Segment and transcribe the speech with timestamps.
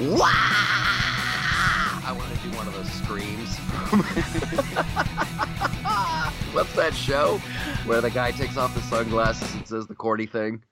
[0.00, 0.26] Wow!
[2.06, 3.56] I want to do one of those screams.
[6.54, 7.36] What's that show
[7.84, 10.62] where the guy takes off the sunglasses and says the corny thing?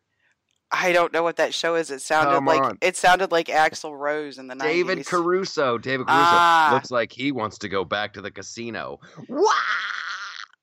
[0.73, 1.91] I don't know what that show is.
[1.91, 2.79] It sounded Come like on.
[2.81, 5.07] it sounded like Axl Rose in the David 90s.
[5.07, 5.77] Caruso.
[5.79, 6.71] David Caruso Ah.
[6.73, 8.99] looks like he wants to go back to the casino.
[9.29, 9.53] Wow!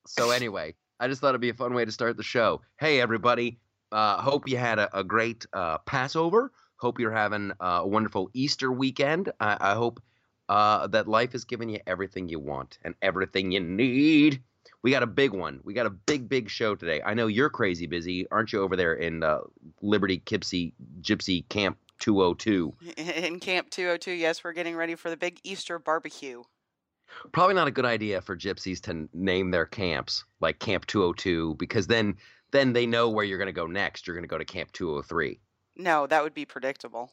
[0.06, 2.60] So anyway, I just thought it'd be a fun way to start the show.
[2.78, 3.58] Hey everybody,
[3.92, 6.50] uh, hope you had a, a great uh, Passover.
[6.76, 9.32] Hope you're having uh, a wonderful Easter weekend.
[9.40, 10.02] I, I hope
[10.48, 14.42] uh, that life has given you everything you want and everything you need.
[14.82, 15.60] We got a big one.
[15.64, 17.00] We got a big, big show today.
[17.04, 19.40] I know you're crazy busy, aren't you, over there in uh,
[19.82, 22.74] Liberty Kipsy Gypsy Camp 202?
[22.96, 24.12] in Camp 202.
[24.12, 26.42] Yes, we're getting ready for the big Easter barbecue.
[27.32, 31.86] Probably not a good idea for gypsies to name their camps like Camp 202 because
[31.86, 32.16] then
[32.50, 34.06] then they know where you're going to go next.
[34.06, 35.40] You're going to go to Camp 203.
[35.76, 37.12] No, that would be predictable.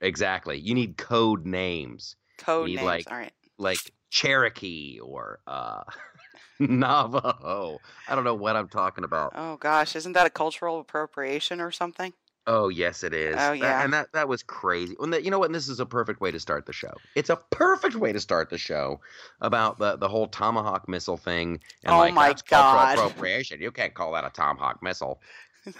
[0.00, 0.58] Exactly.
[0.58, 2.82] You need code names Code names.
[2.82, 3.32] like- All right.
[3.58, 3.78] like
[4.10, 5.82] Cherokee or uh,
[6.60, 7.78] Navajo.
[8.08, 9.32] I don't know what I'm talking about.
[9.34, 12.12] Oh gosh, isn't that a cultural appropriation or something?
[12.46, 13.34] Oh yes, it is.
[13.34, 13.84] Oh, That- yeah.
[13.84, 14.94] and that that was crazy.
[15.00, 15.52] And that, you know what?
[15.52, 16.94] This is a perfect way to start the show.
[17.14, 19.00] It's a perfect way to start the show
[19.40, 21.60] about the the whole tomahawk missile thing.
[21.84, 22.94] And Oh like, my cultural God.
[22.98, 23.60] appropriation.
[23.60, 25.20] You can't call that a tomahawk missile.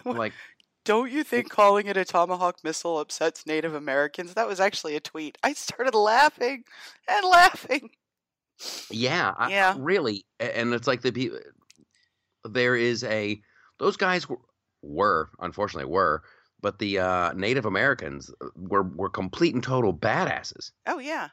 [0.04, 0.34] Like,
[0.88, 4.32] Don't you think calling it a tomahawk missile upsets Native Americans?
[4.32, 5.36] That was actually a tweet.
[5.42, 6.64] I started laughing
[7.06, 7.90] and laughing.
[8.90, 9.74] yeah, I- Yeah.
[9.78, 10.24] really.
[10.40, 11.38] And it's like the people.
[12.44, 13.38] There is a
[13.78, 14.38] those guys were,
[14.82, 16.22] were unfortunately were,
[16.62, 20.70] but the uh, Native Americans were were complete and total badasses.
[20.86, 21.28] Oh yeah,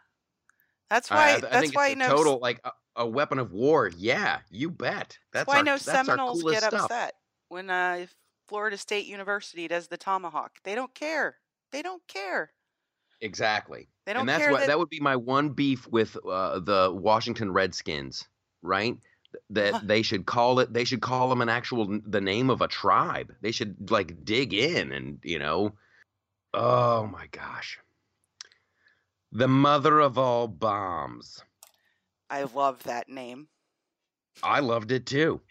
[0.90, 1.22] that's I- why.
[1.32, 2.10] I, I that's think why it's a no.
[2.10, 3.90] total like a, a weapon of war.
[3.96, 5.18] Yeah, you bet.
[5.32, 6.74] That's that's why our, no Seminoles get stuff.
[6.74, 7.14] upset
[7.48, 8.08] when uh,
[8.48, 10.60] Florida State University does the tomahawk.
[10.64, 11.38] They don't care.
[11.72, 12.52] They don't care.
[13.22, 13.88] Exactly.
[14.06, 14.68] They don't and that's care what that.
[14.68, 18.28] that would be my one beef with uh, the Washington Redskins,
[18.62, 18.98] right?
[19.50, 19.82] That Huh.
[19.84, 20.72] they should call it.
[20.72, 23.34] They should call them an actual the name of a tribe.
[23.42, 25.74] They should like dig in and you know.
[26.54, 27.80] Oh my gosh.
[29.32, 31.44] The mother of all bombs.
[32.30, 33.48] I love that name.
[34.44, 35.42] I loved it too.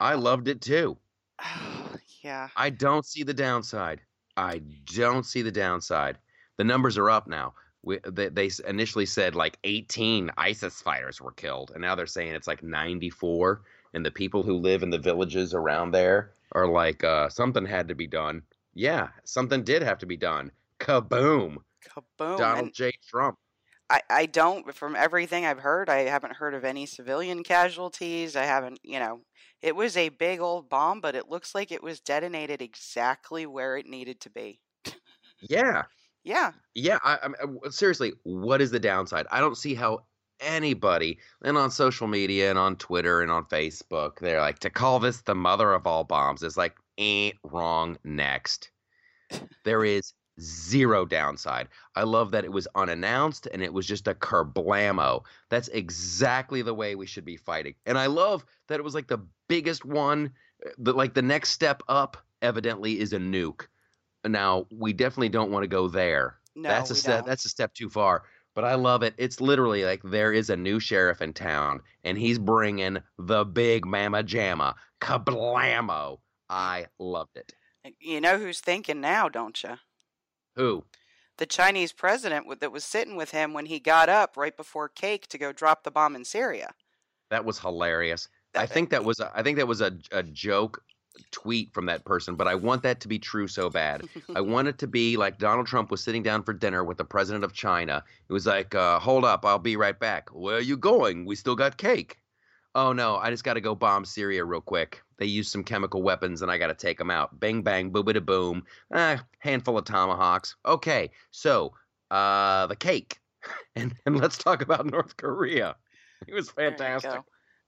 [0.00, 0.98] I loved it too.
[2.22, 2.48] yeah.
[2.56, 4.00] I don't see the downside.
[4.36, 4.62] I
[4.94, 6.18] don't see the downside.
[6.56, 7.54] The numbers are up now.
[7.82, 12.34] We, they, they initially said like 18 ISIS fighters were killed, and now they're saying
[12.34, 13.62] it's like 94.
[13.94, 17.88] And the people who live in the villages around there are like, uh, something had
[17.88, 18.42] to be done.
[18.74, 20.52] Yeah, something did have to be done.
[20.78, 21.58] Kaboom!
[21.88, 22.38] Kaboom.
[22.38, 22.92] Donald And J.
[23.08, 23.38] Trump.
[23.90, 28.36] I, I don't, from everything I've heard, I haven't heard of any civilian casualties.
[28.36, 29.20] I haven't, you know,
[29.62, 33.76] it was a big old bomb, but it looks like it was detonated exactly where
[33.76, 34.60] it needed to be.
[35.40, 35.84] Yeah,
[36.24, 36.52] Yeah.
[36.74, 37.28] Yeah, I, I
[37.66, 39.26] uh, seriously, what is the downside?
[39.30, 40.00] I don't see how
[40.40, 44.98] anybody, and on social media and on Twitter and on Facebook, they're like to call
[44.98, 47.96] this the mother of all bombs is like ain't wrong.
[48.04, 48.70] Next,
[49.64, 51.68] there is zero downside.
[51.94, 55.24] I love that it was unannounced and it was just a kerblamo.
[55.48, 57.74] That's exactly the way we should be fighting.
[57.86, 60.32] And I love that it was like the biggest one.
[60.66, 63.66] uh, The like the next step up evidently is a nuke.
[64.26, 67.26] Now we definitely don't want to go there No, that's a step don't.
[67.26, 70.56] that's a step too far but i love it it's literally like there is a
[70.56, 76.18] new sheriff in town and he's bringing the big mama jamma kablamo
[76.50, 77.54] i loved it
[78.00, 79.78] You know who's thinking now, don't you?
[80.58, 80.84] Who
[81.38, 85.26] The Chinese president that was sitting with him when he got up right before cake
[85.28, 86.74] to go drop the bomb in Syria.
[87.30, 90.82] that was hilarious i think that was a, i think that was a, a joke
[91.30, 94.02] tweet from that person but i want that to be true so bad
[94.34, 97.04] I want it to be like Donald Trump was sitting down for dinner with the
[97.04, 98.02] president of China.
[98.28, 100.28] It was like, uh, hold up, I'll be right back.
[100.32, 101.24] Where are you going?
[101.26, 102.18] We still got cake.
[102.74, 105.02] Oh no, I just got to go bomb Syria real quick.
[105.18, 107.38] They used some chemical weapons and I got to take them out.
[107.38, 108.64] Bang, bang, boobity boom.
[108.92, 110.56] Ah, handful of tomahawks.
[110.64, 111.74] Okay, so
[112.10, 113.18] uh, the cake.
[113.76, 115.76] And, and let's talk about North Korea.
[116.26, 117.22] It was fantastic.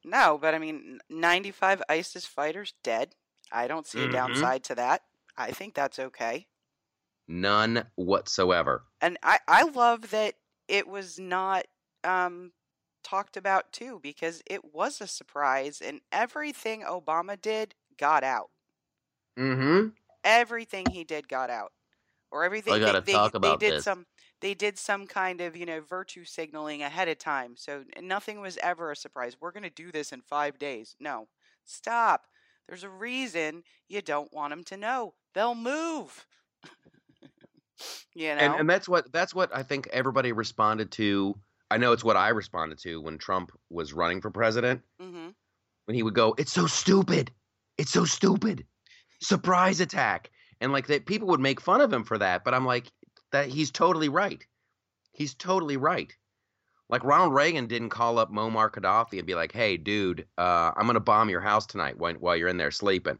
[0.04, 3.14] No, but I mean, 95 ISIS fighters dead.
[3.52, 4.12] I don't see a Mhm.
[4.12, 5.02] downside to that.
[5.36, 6.48] I think that's okay.
[7.28, 8.84] None whatsoever.
[9.00, 10.34] And I, I love that
[10.68, 11.66] it was not
[12.02, 12.52] um,
[13.02, 18.50] talked about too, because it was a surprise, and everything Obama did got out.
[19.38, 19.88] Mm-hmm.
[20.24, 21.72] Everything he did got out,
[22.30, 23.84] or everything they, gotta they, talk they about did this.
[23.84, 24.06] some
[24.40, 28.58] they did some kind of you know virtue signaling ahead of time, so nothing was
[28.62, 29.36] ever a surprise.
[29.40, 30.96] We're gonna do this in five days.
[31.00, 31.28] No,
[31.64, 32.26] stop.
[32.68, 35.14] There's a reason you don't want them to know.
[35.34, 36.26] They'll move.
[38.14, 41.34] You know, and and that's what that's what I think everybody responded to.
[41.70, 44.82] I know it's what I responded to when Trump was running for president.
[45.00, 45.30] hmm
[45.86, 47.32] When he would go, "It's so stupid,
[47.78, 48.66] it's so stupid,
[49.22, 50.30] surprise attack,"
[50.60, 52.44] and like that, people would make fun of him for that.
[52.44, 52.92] But I'm like,
[53.32, 54.44] that he's totally right.
[55.12, 56.16] He's totally right.
[56.88, 60.86] Like Ronald Reagan didn't call up Muammar Gaddafi and be like, "Hey, dude, uh, I'm
[60.86, 63.18] gonna bomb your house tonight while, while you're in there sleeping."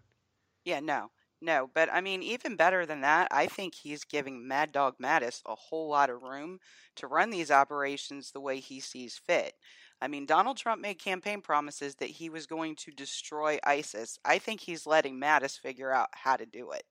[0.64, 1.66] yeah, no, no.
[1.72, 5.54] But I mean, even better than that, I think he's giving Mad Dog Mattis a
[5.54, 6.58] whole lot of room
[6.96, 9.54] to run these operations the way he sees fit.
[10.00, 14.19] I mean, Donald Trump made campaign promises that he was going to destroy ISIS.
[14.25, 16.84] I think he's letting Mattis figure out how to do it.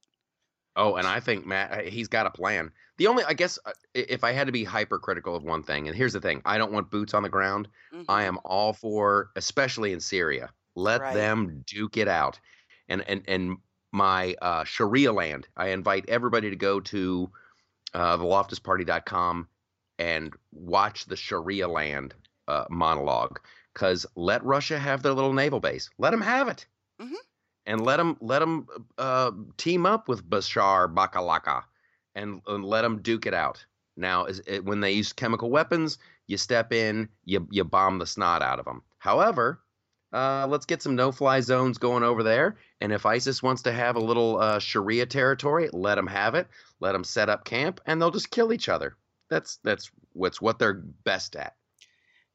[0.76, 2.72] Oh, and I think Matt, he's got a plan.
[2.98, 5.88] The only, I guess, uh, i- if I had to be hypercritical of one thing,
[5.88, 7.68] and here's the thing: I don't want boots on the ground.
[7.92, 8.08] Mhm.
[8.08, 11.12] I am all for, especially in Syria, let Right.
[11.12, 12.40] them duke it out.
[12.88, 13.58] And and and
[13.92, 17.30] my uh, Sharia land, I invite everybody to go to
[17.94, 19.48] uh, theloftusparty.com
[19.98, 22.14] and watch the Sharia land
[22.48, 23.40] uh, monologue.
[23.74, 25.90] Because let Russia have their little naval base.
[25.98, 26.66] Let them have it.
[27.02, 27.14] Mhm.
[27.66, 31.64] And let them let them uh, team up with Bashar Bakalaka,
[32.16, 33.64] and, and let them duke it out.
[33.96, 35.98] Now, is it, when they use chemical weapons,
[36.28, 38.82] you step in, you you bomb the snot out of them.
[38.98, 39.62] However,
[40.14, 42.58] uh, let's get some no-fly zones going over there.
[42.82, 46.48] And if ISIS wants to have a little uh, Sharia territory, let them have it.
[46.80, 48.96] Let them set up camp, and they'll just kill each other.
[49.30, 51.56] That's that's what's what they're best at.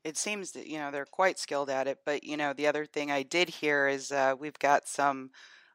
[0.05, 2.01] It seems that, you know, they're quite skilled at it.
[2.05, 5.31] But, you know, the other thing I did hear is uh, we've got some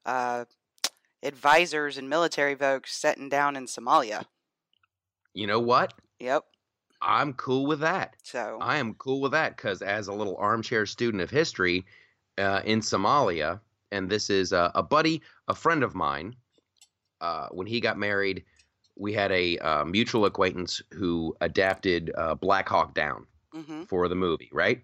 [0.05, 0.45] uh,
[1.23, 4.25] advisors and military folks setting down in Somalia.
[5.33, 5.95] You know what?
[6.19, 6.43] Yep.
[7.01, 8.15] I'm cool with that.
[8.23, 11.85] So, I am cool with that because as a little armchair student of history
[12.37, 13.59] uh, in Somalia,
[13.91, 16.35] and this is uh, a buddy, a friend of mine.
[17.21, 18.45] Uh, when he got married,
[18.95, 24.15] we had a uh, mutual acquaintance who adapted uh, Black Hawk Down hmm for the
[24.15, 24.83] movie, right?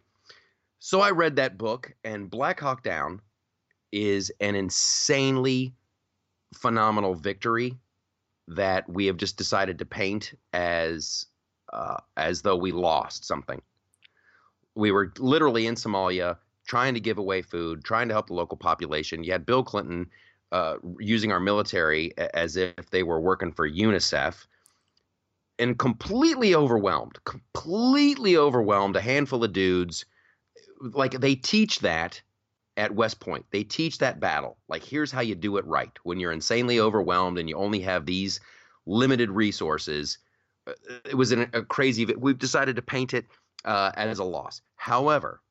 [0.79, 3.21] So I read that book, and Black Hawk Down
[3.91, 5.75] is an insanely
[6.55, 7.77] phenomenal victory
[8.47, 11.27] that we have just decided to paint as
[11.75, 13.61] uh, as though we lost something.
[14.75, 18.57] We were literally in Somalia trying to give away food, trying to help the local
[18.57, 19.23] population.
[19.23, 20.09] You had Bill Clinton
[20.51, 24.47] uh, using our military as if they were working for UNICEF
[25.59, 28.95] and completely overwhelmed, completely overwhelmed.
[28.95, 30.05] A handful of dudes,
[30.79, 32.21] like they teach that
[32.77, 33.45] at West Point.
[33.51, 34.57] They teach that battle.
[34.67, 38.05] Like, here's how you do it right when you're insanely overwhelmed and you only have
[38.05, 38.39] these
[38.85, 40.17] limited resources.
[41.05, 42.05] It was an, a crazy.
[42.05, 43.25] We've decided to paint it
[43.65, 44.61] uh, as a loss.
[44.75, 45.41] However,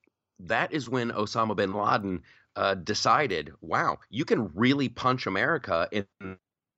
[0.41, 2.23] that is when Osama bin Laden
[2.57, 6.07] uh, decided, wow, you can really punch America in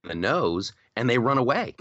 [0.04, 1.74] the nose and they run away.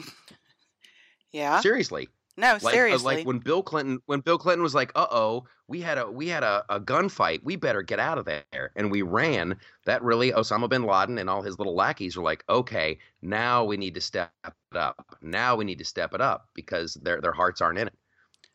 [1.32, 1.60] yeah.
[1.60, 2.10] Seriously.
[2.38, 3.16] No, Like, uh, seriously.
[3.18, 6.28] like when Bill Clinton when Bill Clinton was like, "Uh oh, we had a we
[6.28, 7.42] had a, a gunfight.
[7.44, 9.58] We better get out of there," and we ran.
[9.86, 13.78] That really Osama bin Laden and all his little lackeys were like, "Okay, now we
[13.78, 15.18] need to step it up.
[15.22, 17.94] Now we need to step it up because their their hearts aren't in it."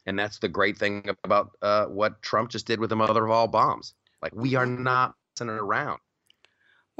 [0.06, 3.30] And that's the great thing about uh, what Trump just did with the mother of
[3.30, 3.94] all bombs.
[4.22, 6.00] Like we are not messing around.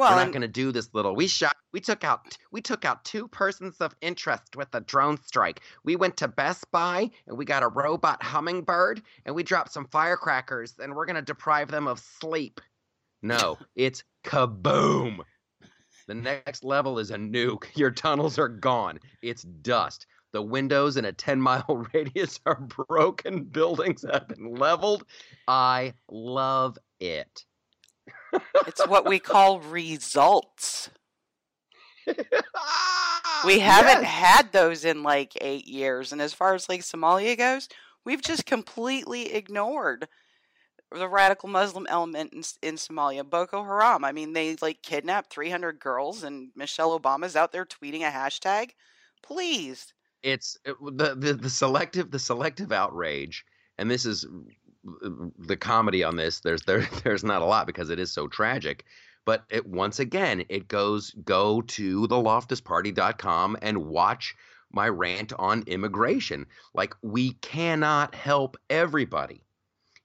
[0.00, 1.14] Well, We're not going to do this little.
[1.14, 1.54] We shot.
[1.72, 2.34] We took out.
[2.50, 5.60] We took out two persons of interest with a drone strike.
[5.84, 9.86] We went to Best Buy and we got a robot hummingbird and we dropped some
[9.88, 12.62] firecrackers and we're going to deprive them of sleep.
[13.20, 15.18] No, it's kaboom.
[16.06, 17.64] The next level is a nuke.
[17.76, 19.00] Your tunnels are gone.
[19.20, 20.06] It's dust.
[20.32, 23.44] The windows in a 10 mile radius are broken.
[23.44, 25.04] Buildings have been leveled.
[25.46, 27.44] I love it.
[28.66, 30.90] It's what we call results.
[33.42, 34.04] We haven't Yes.
[34.04, 36.12] had those in like eight years.
[36.12, 37.68] And as far as like Somalia goes,
[38.04, 40.08] we've just completely ignored
[40.92, 44.04] the radical Muslim element in, in Somalia, Boko Haram.
[44.04, 48.72] I mean, they like kidnapped 300 girls, and Michelle Obama's out there tweeting a hashtag.
[49.22, 49.94] Please.
[50.22, 53.44] it's it, the, the the selective the selective outrage
[53.78, 54.26] and this is
[54.84, 58.84] the comedy on this there's there there's not a lot because it is so tragic
[59.24, 64.34] but it once again it goes go to the loftusparty.com and watch
[64.72, 69.42] my rant on immigration like we cannot help everybody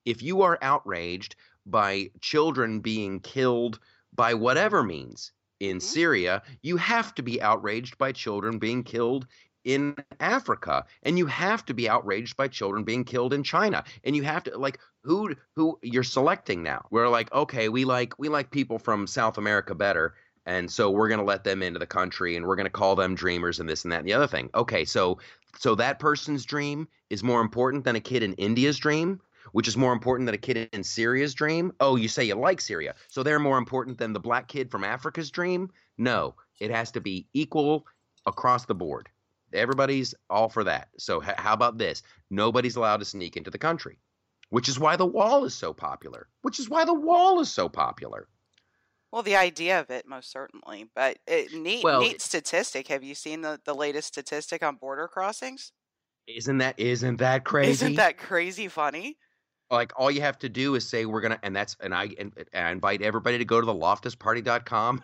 [0.05, 3.79] if you are outraged by children being killed
[4.13, 5.81] by whatever means in Mhm.
[5.81, 9.25] Syria, you have to be outraged by children being killed
[9.65, 14.15] in Africa, and you have to be outraged by children being killed in China, and
[14.15, 16.85] you have to like who who you're selecting now.
[16.91, 20.13] We're like, okay, we like we like people from South America better,
[20.45, 22.95] and so we're going to let them into the country and we're going to call
[22.95, 24.49] them dreamers and this and that and the other thing.
[24.55, 25.19] Okay so
[25.57, 29.19] so that person's dream is more important than a kid in india's dream
[29.51, 31.71] which is more important than a kid in syria's dream?
[31.79, 34.83] Oh you say you like syria so they're more important than the black kid from
[34.83, 35.69] africa's dream?
[35.97, 37.85] No it has to be equal
[38.25, 39.09] across the board
[39.55, 43.57] everybody's all for that so h- how about this nobody's allowed to sneak into the
[43.57, 43.97] country
[44.49, 47.67] which is why the wall is so popular which is why the wall is so
[47.69, 48.27] popular
[49.11, 50.89] Well, the idea of it, most certainly.
[50.93, 52.87] But it, neat, Well, neat statistic.
[52.89, 55.71] Have you seen the, the latest statistic on border crossings?
[56.27, 59.17] isn't that isn't that crazy Isn't that crazy funny?
[59.71, 62.31] like all you have to do is say we're gonna and that's and i and,
[62.53, 65.03] and i invite everybody to go to the loftusparty.com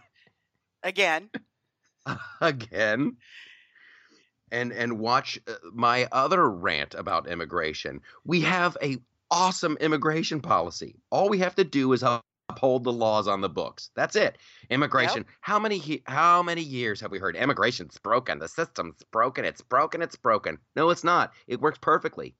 [0.84, 1.30] Again,
[2.42, 3.18] again
[4.52, 8.02] and and watch uh, my other rant about immigration.
[8.26, 8.98] We have a
[9.32, 10.96] awesome immigration policy.
[11.10, 12.04] All we have to do is
[12.50, 13.90] uphold the laws on the books.
[13.96, 14.38] That's it.
[14.70, 15.26] Immigration.
[15.40, 18.40] How many how many years have we heard immigration's broken.
[18.40, 19.46] The system's broken.
[19.46, 20.02] It's broken.
[20.02, 20.58] It's broken.
[20.76, 21.34] No it's not.
[21.48, 22.36] It works perfectly.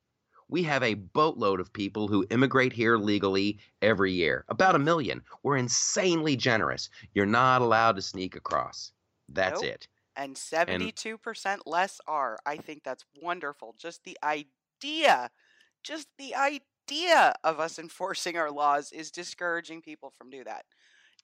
[0.50, 4.44] We have a boatload of people who immigrate here legally every year.
[4.50, 5.22] About a million.
[5.44, 6.90] We're insanely generous.
[7.14, 8.92] You're not allowed to sneak across.
[9.30, 9.72] That's Nope.
[9.72, 12.38] it and 72% less are.
[12.46, 13.76] I think that's wonderful.
[13.78, 15.30] Just the idea,
[15.84, 20.66] just the idea of us enforcing our laws is discouraging people from do that,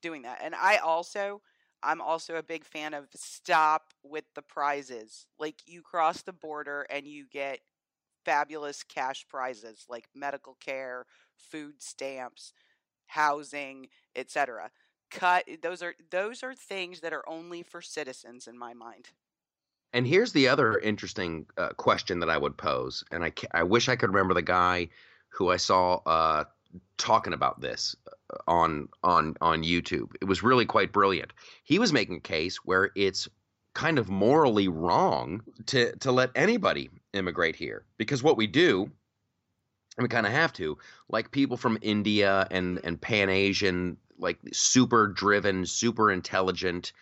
[0.01, 0.39] doing that.
[0.41, 1.41] And I also
[1.84, 5.27] I'm also a big fan of stop with the prizes.
[5.39, 7.60] Like you cross the border and you get
[8.25, 11.06] fabulous cash prizes like medical care,
[11.38, 12.53] food stamps,
[13.06, 14.72] housing, etc.
[15.09, 19.09] Cut those are those are things that are only for citizens in my mind.
[19.93, 23.89] And here's the other interesting uh, question that I would pose, and I I wish
[23.89, 24.89] I could remember the guy
[25.29, 26.43] who I saw uh,
[26.97, 30.13] talking about this uh, on on on YouTube.
[30.21, 31.31] It was really quite brilliant.
[31.63, 33.27] He was making a case where it's
[33.73, 38.89] kind of morally wrong to to let anybody immigrate here because what we do
[39.97, 40.77] and we kind of have to
[41.09, 46.93] like people from India and and Pan Asian like super driven, super intelligent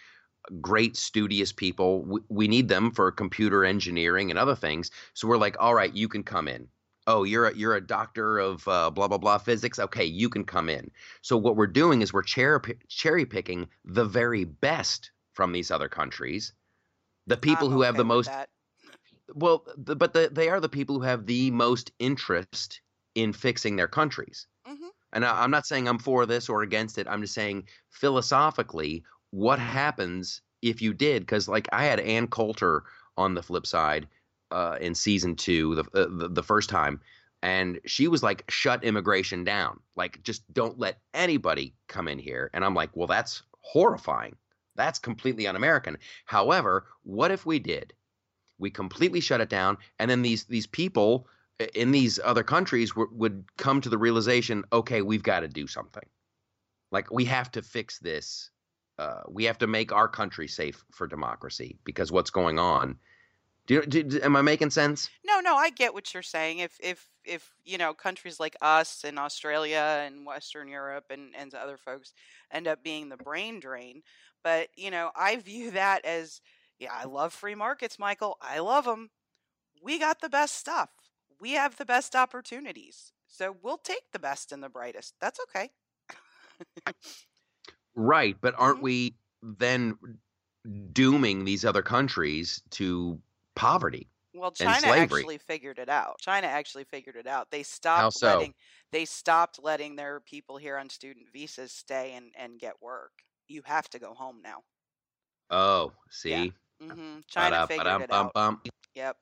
[0.61, 2.03] great studious people.
[2.03, 4.91] We, we need them for computer engineering and other things.
[5.13, 6.67] So we're like, all right, you can come in.
[7.07, 9.77] Oh, you're a, you're a doctor of uh, blah blah blah physics.
[9.77, 10.89] Okay, you can come in.
[11.21, 15.89] So what we're doing is we're cherry cherry picking the very best from these other
[15.89, 16.53] countries,
[17.27, 18.27] the people I'm who have the most.
[18.27, 18.49] that.
[19.33, 22.81] Well, the, but the, they are the people who have the most interest
[23.13, 24.47] in fixing their countries.
[24.67, 24.89] Mhm.
[25.15, 27.07] And I, I'm not saying I'm for this or against it.
[27.09, 31.23] I'm just saying philosophically, what happens if you did?
[31.23, 32.83] Because like I had Ann Coulter
[33.17, 34.07] on the flip side
[34.51, 37.01] uh, in season two, the, uh, the the first time,
[37.41, 39.79] and she was like, "Shut immigration down!
[39.95, 44.35] Like, just don't let anybody come in here." And I'm like, "Well, that's horrifying.
[44.75, 47.93] That's completely un-American." However, what if we did?
[48.57, 51.27] We completely shut it down, and then these these people
[51.73, 55.67] in these other countries w- would come to the realization, okay, we've got to do
[55.67, 56.03] something.
[56.91, 58.49] Like we have to fix this.
[58.97, 62.97] Uh, we have to make our country safe for democracy because what's going on.
[63.67, 65.09] Do, do, do- am I making sense?
[65.25, 66.59] No, no, I get what you're saying.
[66.59, 71.53] If if if you know countries like us and Australia and Western Europe and and
[71.53, 72.13] other folks
[72.51, 74.03] end up being the brain drain,
[74.43, 76.41] but you know I view that as
[76.79, 78.37] yeah, I love free markets, Michael.
[78.41, 79.09] I love them.
[79.81, 80.89] We got the best stuff.
[81.39, 83.13] We have the best opportunities.
[83.27, 85.15] So we'll take the best and the brightest.
[85.19, 85.71] That's okay.
[87.95, 88.81] Right, but aren't Mhm.
[88.81, 89.97] we then
[90.91, 93.21] dooming these other countries to
[93.55, 94.09] poverty?
[94.33, 96.19] Well, China actually figured it out.
[96.19, 97.49] China actually figured it out.
[97.49, 98.21] They stopped so?
[98.21, 98.53] letting
[98.91, 103.23] they stopped letting their people here on student visas stay and and get work.
[103.47, 104.65] You have to go home now.
[105.49, 108.35] Oh, see, hmm China figured it out.
[108.95, 109.17] Yep.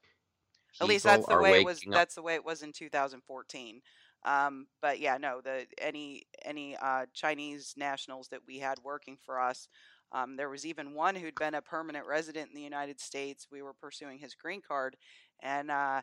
[0.81, 1.85] At least that's the way it was.
[1.93, 1.93] up.
[1.93, 3.81] That's the way it was in 2014.
[4.23, 9.39] Um, but yeah, no, the any any uh, Chinese nationals that we had working for
[9.39, 9.67] us.
[10.11, 13.47] Um, there was even one who'd been a permanent resident in the United States.
[13.51, 14.97] We were pursuing his green card,
[15.41, 16.01] and uh,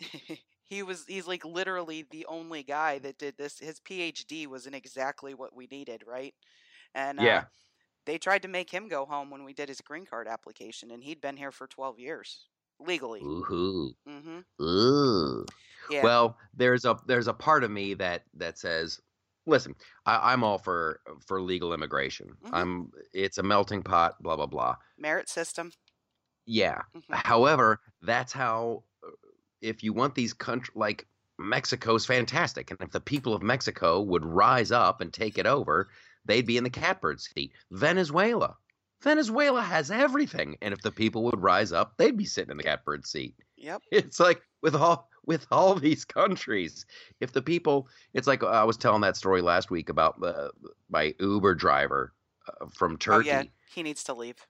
[0.64, 3.58] he was he's like literally the only guy that did this.
[3.60, 6.34] His PhD was in exactly what we needed, right?
[6.94, 7.46] And uh, Yeah.
[8.06, 11.04] they tried to make him go home when we did his green card application, and
[11.04, 12.48] he'd been here for 12 years
[12.84, 13.20] legally.
[13.22, 13.92] Ooh.
[14.06, 15.44] hmm Ooh.
[15.90, 16.02] Yeah.
[16.02, 19.00] Well, there's a there's a part of me that that says,
[19.46, 19.74] listen,
[20.06, 22.36] I, I'm all for for legal immigration.
[22.44, 22.50] Mhm.
[22.52, 24.22] I'm it's a melting pot.
[24.22, 24.76] Blah blah blah.
[24.98, 25.72] Merit system.
[26.46, 26.82] Yeah.
[26.96, 27.14] Mhm.
[27.14, 29.10] However, that's how uh,
[29.60, 31.06] if you want these country like
[31.38, 35.88] Mexico's fantastic, and if the people of Mexico would rise up and take it over,
[36.24, 37.52] they'd be in the catbird seat.
[37.70, 38.56] Venezuela,
[39.04, 42.62] Venezuela has everything, and if the people would rise up, they'd be sitting in the
[42.62, 43.36] catbird seat.
[43.56, 43.82] Yep.
[43.92, 46.84] It's like with all with all these countries,
[47.20, 50.48] if the people, it's like I was telling that story last week about uh,
[50.90, 52.12] my Uber driver
[52.48, 53.30] uh, from Turkey.
[53.30, 53.42] Oh yeah,
[53.72, 54.46] he needs to leave.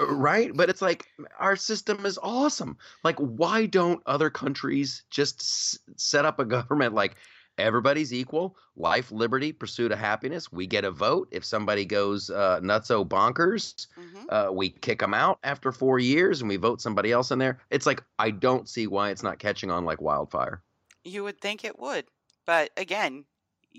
[0.00, 1.06] Uh, right but it's like
[1.38, 6.94] our system is awesome like why don't other countries just s- set up a government
[6.94, 7.16] like
[7.58, 10.50] everybody's equal life liberty pursuit of happiness.
[10.52, 11.28] We get a vote.
[11.32, 16.40] If somebody goes uh, nutso bonkers hmm uh, we kick them out after four years
[16.40, 17.60] and we vote somebody else in there.
[17.70, 20.62] It's like i don't see why it's not catching on like wildfire.
[21.04, 22.08] You would think it would,
[22.46, 23.26] but again,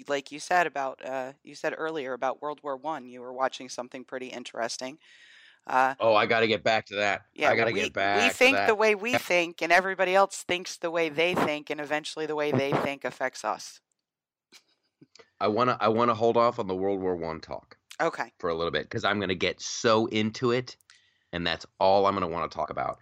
[0.07, 3.69] like you said about uh, you said earlier about World War One, you were watching
[3.69, 4.99] something pretty interesting.
[5.65, 8.29] Uh, oh i gotta get back to that yeah, i gotta we get back we
[8.29, 11.79] to think the way we think, and everybody else thinks the way they think, and
[11.79, 13.79] eventually the way they think affects us.
[15.39, 18.33] i want to i want to hold off on the world war one talk Okay.
[18.39, 20.75] for a little bit because I'm going to get so into it,
[21.31, 22.97] and that's all I'm going to want to talk about.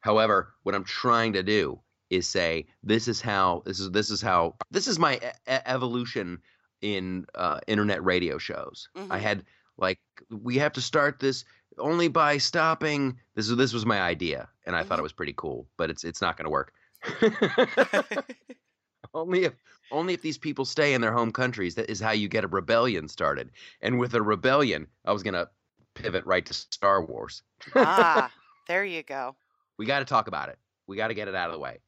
[0.00, 4.22] However, what I'm trying to do is say this is how this is this is
[4.22, 5.20] how this is my e-
[5.66, 6.38] evolution
[6.82, 8.88] in uh, internet radio shows.
[9.10, 9.20] I Mhm.
[9.20, 9.44] had
[9.78, 9.98] like
[10.30, 11.44] we have to start this
[11.78, 13.18] only by stopping.
[13.34, 16.04] This is this was my idea, and I thought it was pretty cool, but it's
[16.04, 16.72] it's not going to work.
[19.14, 19.54] only if
[19.90, 22.48] only if these people stay in their home countries that is how you get a
[22.48, 25.48] rebellion started and with a rebellion i was going to
[25.94, 27.42] pivot right to star wars
[27.76, 28.30] ah,
[28.68, 29.34] there you go.
[29.78, 31.78] we got to talk about it we got to get it out of the way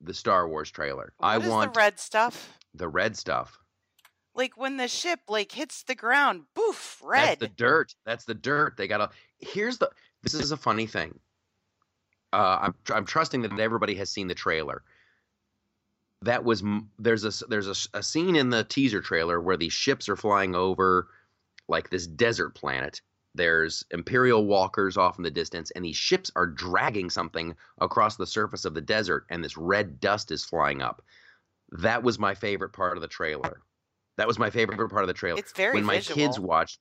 [0.00, 2.58] the star wars trailer i What is want the red stuff?
[2.74, 3.58] the red stuff
[4.34, 7.38] Like when the ship like hits the ground, boof, red.
[7.38, 9.90] that's the dirt that's the dirt they got to here's the
[10.22, 11.18] this is a funny thing.
[12.32, 14.82] Uh, I'm, I'm trusting that everybody has seen the trailer.
[16.22, 16.64] That was
[16.98, 21.08] there's a there's a scene in the teaser trailer where these ships are flying over
[21.68, 23.02] like this desert planet.
[23.36, 28.26] There's imperial walkers off in the distance and these ships are dragging something across the
[28.26, 31.02] surface of the desert and this red dust is flying up.
[31.70, 33.60] That was my favorite part of the trailer
[34.16, 36.14] that was my favorite part of the trailer it's very when my visual.
[36.14, 36.78] kids watched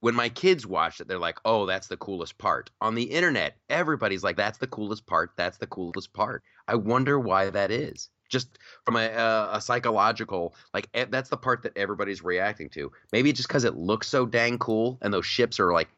[0.00, 2.70] when my kids watched it they're like oh that's the coolest part.
[2.80, 5.32] On the internet everybody's like that's the coolest part.
[5.36, 6.42] That's the coolest part.
[6.68, 8.08] I wonder why that is.
[8.28, 12.90] Just from a, a, a psychological like e- that's the part that everybody's reacting to.
[13.12, 15.88] Maybe just because it looks so dang cool and those ships are like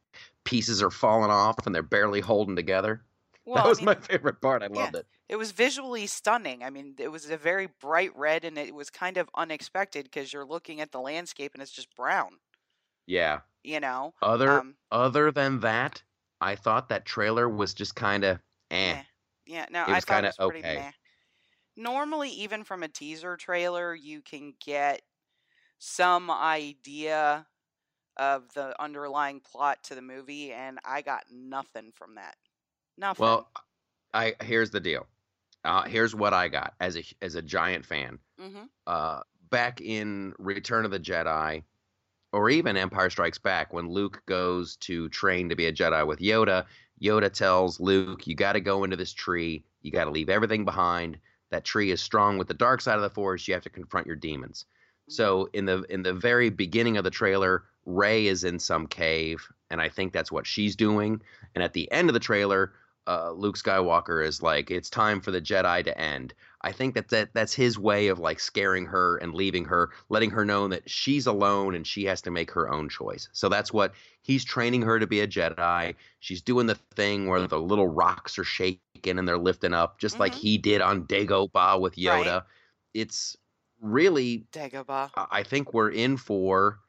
[0.45, 3.03] pieces are falling off and they're barely holding together
[3.47, 4.83] well, that I was mean, my favorite part i yeah.
[4.83, 6.63] loved it it was visually stunning.
[6.63, 10.33] I mean, it was a very bright red, and it was kind of unexpected because
[10.33, 12.41] you're looking at the landscape and it's just brown.
[13.07, 14.15] yeah You know.
[14.23, 16.03] other Um, other than that
[16.41, 19.03] i thought that trailer was just kind of eh eh.
[19.47, 19.67] Yeah.
[19.71, 20.75] No, I thought it was pretty okay.
[20.75, 20.93] meh.
[21.77, 25.03] Normally, even from a teaser trailer, you can get
[25.79, 27.47] some idea
[28.17, 32.37] of the underlying plot to the movie, and I got nothing from that.
[32.97, 33.23] Nothing.
[33.23, 33.51] Well,
[34.15, 35.07] I here's the deal.
[35.65, 38.19] Uh, here's what I got as a as a giant fan.
[38.39, 41.63] hmm Uh, back in Return of the Jedi,
[42.33, 46.21] or even Empire Strikes Back, when Luke goes to train to be a Jedi with
[46.21, 46.67] Yoda,
[47.01, 49.65] Yoda tells Luke, "You got to go into this tree.
[49.83, 51.19] You got to leave everything behind.
[51.51, 53.47] That tree is strong with the dark side of the Force.
[53.47, 54.67] You have to confront your demons."
[55.09, 59.47] So in the in the very beginning of the trailer, Rey is in some cave,
[59.71, 61.21] and I think that's what she's doing.
[61.55, 62.73] And at the end of the trailer,
[63.07, 67.09] uh, Luke Skywalker is like, "It's time for the Jedi to end." I think that,
[67.09, 70.89] that that's his way of like scaring her and leaving her, letting her know that
[70.89, 73.29] she's alone and she has to make her own choice.
[73.33, 75.95] So that's what he's training her to be a Jedi.
[76.21, 80.21] She's doing the thing where the little rocks are shaking and they're lifting up, just
[80.21, 80.35] like Mhm.
[80.35, 82.25] he did on Dagobah with Right.
[82.25, 82.45] Yoda.
[82.95, 83.37] It's
[83.81, 85.11] really Dagobah.
[85.17, 86.81] I I think we're in for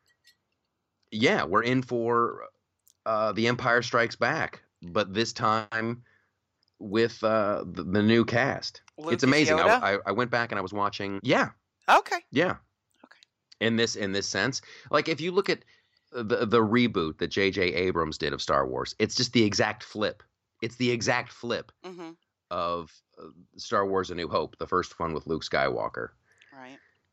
[1.12, 2.48] yeah, we're in for
[3.06, 6.04] uh the Empire Strikes Back, but this time
[6.80, 8.82] with uh the, the new cast.
[8.98, 9.60] It's amazing.
[9.60, 11.50] I, I I went back and I was watching yeah,
[11.90, 12.18] Okay.
[12.32, 12.56] yeah.
[13.04, 13.20] Okay.
[13.60, 15.64] In this in this sense, like if you look at
[16.12, 17.62] the the reboot that J.J.
[17.74, 20.22] Abrams did of Star Wars, it's just the exact flip.
[20.62, 22.12] It's the exact flip hmm
[22.52, 26.10] of uh, Star Wars: A New Hope, the first one with Luke Skywalker.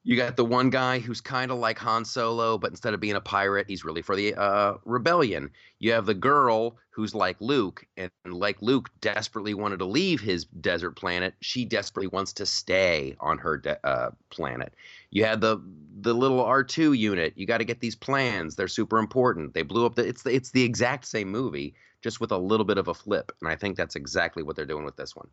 [0.03, 3.17] You got the one guy who's kind of like Han Solo, but instead of being
[3.17, 5.51] a pirate, he's really for the uh, rebellion.
[5.79, 10.47] You have the girl who's like Luke, and like Luke desperately wanted to leave his
[10.47, 11.35] desert planet.
[11.41, 14.75] She desperately wants to stay on her de- uh, planet.
[15.11, 15.61] You had the
[16.01, 17.35] the little R two unit.
[17.37, 18.57] You got to get these plans.
[18.57, 19.53] They're super important.
[19.53, 20.09] They blew up the.
[20.09, 23.33] It's the, it's the exact same movie, just with a little bit of a flip.
[23.43, 25.29] And I think that's exactly what they're doing with this one.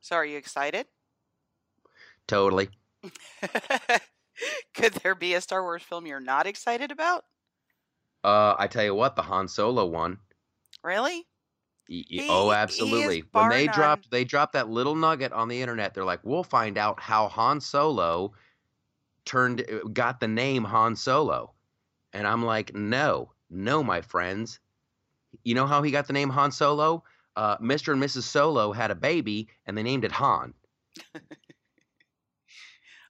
[0.00, 0.86] So, are you excited?
[2.26, 2.70] Totally.
[4.74, 7.24] Could there be a Star Wars film you're not excited about?
[8.24, 10.18] Uh, I tell you what, the Han Solo one,
[10.82, 11.26] Really?
[11.88, 13.24] Y- He- oh, absolutely.
[13.32, 13.74] When they none.
[13.74, 15.94] dropped, they dropped that little nugget on the internet.
[15.94, 18.34] They're like, "We'll find out how Han Solo
[19.24, 21.54] turned, uh, got the name Han Solo,"
[22.12, 24.60] and I'm like, "No, no, my friends.
[25.44, 27.04] You know how he got the name Han Solo?
[27.36, 27.92] Uh, Mr.
[27.92, 28.24] and Mrs.
[28.24, 30.54] Solo had a baby, and they named it Han.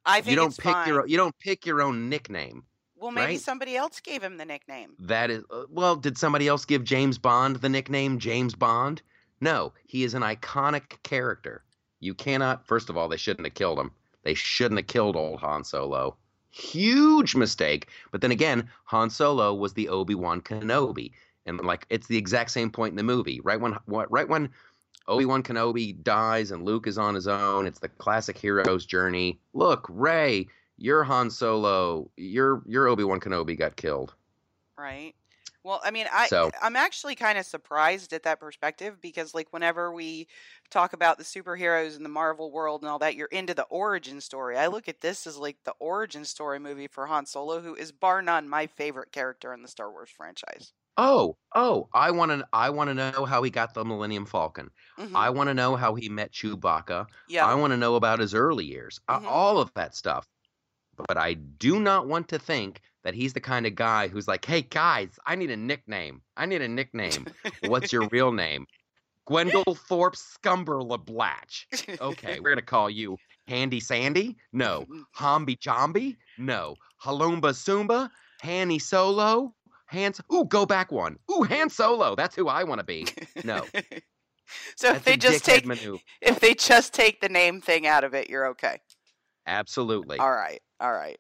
[0.09, 0.89] I think You don't pick fine.
[0.89, 2.65] your, you don't pick your own nickname.
[2.97, 3.41] well, maybe right?
[3.41, 4.95] somebody else gave him the nickname.
[4.99, 9.03] That is, uh, well, did somebody else give James Bond the nickname James Bond?
[9.41, 11.63] No, he is an iconic character.
[12.01, 13.93] You cannot, first of all, they shouldn't have killed him.
[14.25, 16.17] They shouldn't have killed old Han Solo.
[16.51, 17.89] Huge mistake.
[18.11, 21.13] But then again, Han Solo was the Obi Wan Kenobi,
[21.47, 23.41] and like it's the exact same point in the movie.
[23.41, 24.51] Right when, what, right when
[25.09, 29.41] Obi Wan Kenobi dies and Luke is on his own, it's the classic hero's journey.
[29.55, 32.11] Look, Rey, you're Han Solo.
[32.17, 34.15] Your your Obi Wan Kenobi got killed.
[34.77, 35.15] Right.
[35.65, 39.49] Well, I mean, I So- I'm actually kind of surprised at that perspective because like
[39.53, 40.29] whenever we
[40.71, 44.21] talk about the superheroes in the Marvel world and all that, you're into the origin
[44.21, 44.57] story.
[44.57, 47.93] I look at this as like the origin story movie for Han Solo, who is
[47.93, 50.73] bar none my favorite character in the Star Wars franchise.
[51.01, 54.69] Oh, oh, I want to I want to know how he got the Millennium Falcon.
[54.99, 55.15] Mhm.
[55.15, 57.07] I want to know how he met Chewbacca.
[57.29, 57.47] yeah.
[57.47, 59.01] I want to know about his early years.
[59.09, 59.25] uh, Mhm.
[59.27, 60.27] all of that stuff.
[61.07, 64.45] But I do not want to think that he's the kind of guy who's like,
[64.45, 66.21] "Hey guys, I need a nickname.
[66.37, 67.27] I need a nickname.
[67.69, 68.67] What's your real name?"
[69.29, 72.01] Gwendol Thorpe Scumber LeBlatch.
[72.01, 74.37] Okay, we're gonna call you Handy Sandy?
[74.53, 74.87] No.
[75.15, 76.17] Homby Jomby?
[76.39, 76.75] No.
[77.05, 78.11] Halumba Sumba?
[78.41, 79.55] Hanny Solo?
[79.89, 80.21] Hans?
[80.33, 81.19] Ooh, go back one.
[81.31, 82.15] Ooh, Han Solo.
[82.15, 83.07] That's who I want to be.
[83.45, 83.65] No.
[84.77, 85.99] so if they just take maneuver.
[86.21, 88.79] if they just take the name thing out of it, you're okay.
[89.47, 90.19] Absolutely.
[90.19, 90.61] All right.
[90.81, 91.19] All right.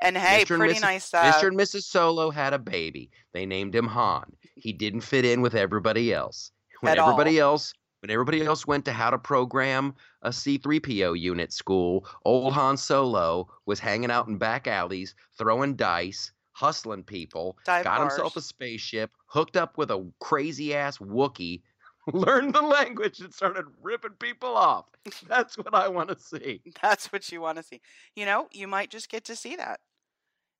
[0.00, 0.50] And hey, Mr.
[0.52, 0.82] and pretty Mrs.
[0.82, 1.14] nice.
[1.14, 1.48] Uh, Mr.
[1.48, 1.82] and Mrs.
[1.82, 3.10] Solo had a baby.
[3.32, 4.32] They named him Han.
[4.54, 6.52] He didn't fit in with everybody else.
[6.80, 7.10] When At all.
[7.10, 9.92] everybody else when everybody else went to how to program
[10.22, 16.30] a C3PO unit school, old Han Solo was hanging out in back alleys, throwing dice,
[16.58, 21.62] hustling people, Dive got himself a spaceship, hooked up with a crazy ass Wookiee,
[22.12, 24.86] learned the language and started ripping people off.
[25.28, 26.60] That's what I want to see.
[26.82, 27.80] That's what you want to see.
[28.16, 29.78] You know, you might just get to see that.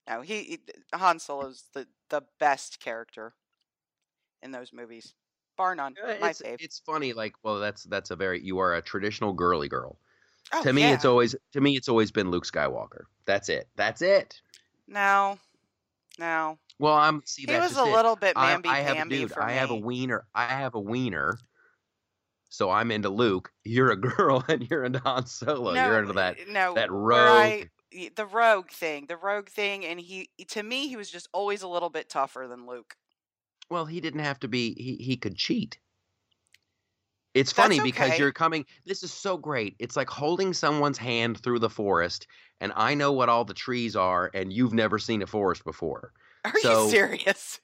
[0.09, 0.59] No, he, he
[0.95, 3.35] Han Solo's the the best character
[4.43, 5.15] in those movies,
[5.57, 5.97] bar none.
[6.03, 6.57] Uh, My It's, fave.
[6.61, 9.99] it's funny, like, well, that's that's a very you are a traditional girly girl.
[10.53, 13.03] Oh, to me, it's always to me it's always been Luke Skywalker.
[13.27, 13.69] That's it.
[13.77, 14.41] That's it.
[14.87, 15.39] no,
[16.19, 16.59] no.
[16.79, 17.93] Well, I'm see He was a it.
[17.93, 19.83] little bit I, mamby I have a pamby for I have a me.
[19.83, 20.27] wiener.
[20.35, 21.39] I have a wiener.
[22.51, 23.51] So I'm into Luke.
[23.65, 25.75] You're a girl, and you're into Han Solo.
[25.75, 26.75] no, you're into that no.
[26.75, 28.15] that where I- rogue.
[28.17, 31.69] the rogue thing, the rogue thing, and he to me he was just always a
[31.69, 32.95] little bit tougher than Luke.
[33.71, 34.75] Well, he didn't have to be.
[34.75, 35.79] He he could cheat.
[37.39, 38.65] It's funny because you're coming.
[38.87, 39.77] This is so great.
[39.79, 42.27] It's like holding someone's hand through the forest,
[42.61, 46.13] and I know what all the trees are, and you've never seen a forest before.
[46.45, 47.61] Are So- you serious?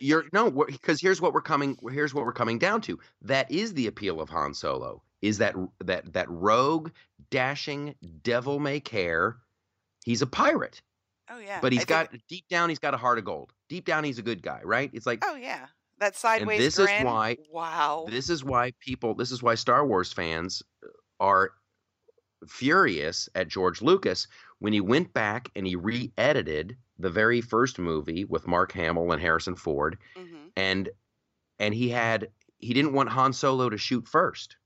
[0.00, 1.76] You're no, because here's what we're coming.
[1.90, 2.98] Here's what we're coming down to.
[3.22, 5.02] That is the appeal of Han Solo.
[5.22, 6.90] Is that that that rogue,
[7.30, 9.36] dashing, devil may care?
[10.04, 10.80] He's a pirate,
[11.30, 12.68] oh yeah, but I he's think- got deep down.
[12.68, 13.52] He's got a heart of gold.
[13.68, 14.90] Deep down, he's a good guy, right?
[14.92, 15.66] It's like Oh yeah,
[16.00, 18.06] that sideways this is why- Wow.
[18.08, 20.62] This is why people, this is why Star Wars fans
[21.20, 21.52] are
[22.46, 24.26] furious at George Lucas
[24.60, 29.12] when he went back and he re edited the very first movie with Mark Hamill
[29.12, 29.98] and Harrison Ford.
[30.16, 30.88] hmm And,
[31.58, 34.56] and he had, he didn't want Han Solo to shoot first.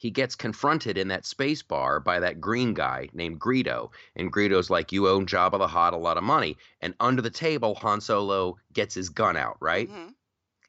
[0.00, 3.90] He gets confronted in that space bar by that green guy named Greedo.
[4.16, 6.56] And Greedo's like, You owe Jabba the Hutt a lot of money.
[6.80, 9.90] And under the table, Han Solo gets his gun out, right?
[9.90, 10.08] hmm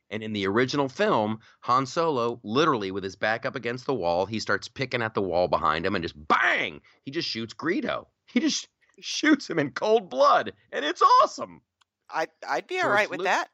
[0.10, 4.26] And in the original film, Han Solo, literally with his back up against the wall,
[4.26, 6.82] he starts picking at the wall behind him and just bang!
[7.04, 8.08] He just shoots Greedo.
[8.26, 8.68] He just
[9.00, 11.62] shoots him in cold blood, and it's awesome.
[12.10, 13.50] I'd I'd be all George right with Lu- that.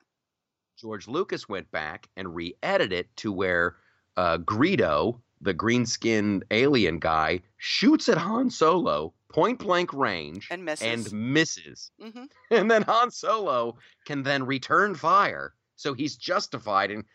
[0.82, 3.76] George Lucas went back and re-edited it to where
[4.16, 11.14] uh, Greedo, the green-skinned alien guy, shoots at Han Solo point blank range And misses.
[11.14, 11.92] and misses.
[12.00, 15.54] hmm and then Han Solo can then return fire.
[15.76, 17.06] So he's justified in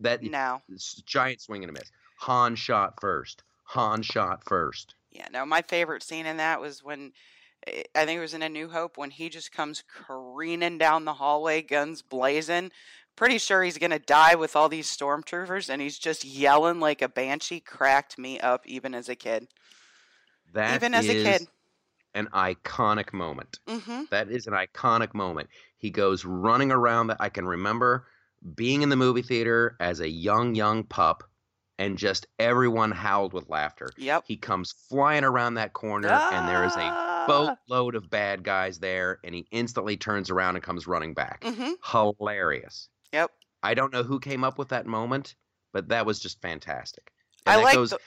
[0.00, 0.62] that No.
[0.72, 1.90] s- giant swing and a miss.
[2.18, 3.42] Han shot first.
[3.64, 4.94] Han shot first.
[5.10, 7.12] Yeah, no, my favorite scene in that was when
[7.66, 11.04] eh, I think it was in A New Hope when he just comes careening down
[11.04, 12.72] the hallway, guns blazing.
[13.22, 17.08] Pretty sure he's gonna die with all these stormtroopers, and he's just yelling like a
[17.08, 17.60] banshee.
[17.60, 19.46] Cracked me up even as a kid.
[20.54, 21.46] That even as a kid.
[22.14, 23.60] an iconic moment.
[23.68, 24.06] Mm-hmm.
[24.10, 25.50] That is an iconic moment.
[25.78, 28.08] He goes running around that I can remember
[28.56, 31.22] being in the movie theater as a young, young pup,
[31.78, 33.90] and just everyone howled with laughter.
[33.98, 34.24] Yep.
[34.26, 37.24] He comes flying around that corner, and there is a Ah!
[37.28, 41.42] boatload of bad guys there, and he instantly turns around and comes running back.
[41.42, 41.74] Mhm.
[41.84, 42.88] Hilarious.
[43.12, 43.30] Yep.
[43.62, 45.34] I don't know who came up with that moment,
[45.72, 47.12] but that was just fantastic.
[47.46, 47.98] I And that like goes- the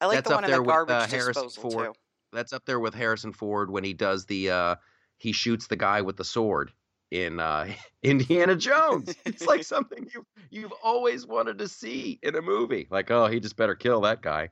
[0.00, 1.86] I like the one in there the with, uh, garbage Harrison disposal Ford.
[1.86, 1.92] too.
[2.32, 4.74] that's up there with Harrison Ford when he does the uh
[5.18, 6.72] he shoots the guy with the sword
[7.10, 7.68] in uh
[8.02, 9.14] Indiana Jones.
[9.24, 12.86] It's like something you you've always wanted to see in a movie.
[12.90, 14.50] Like, oh, he just better kill that guy.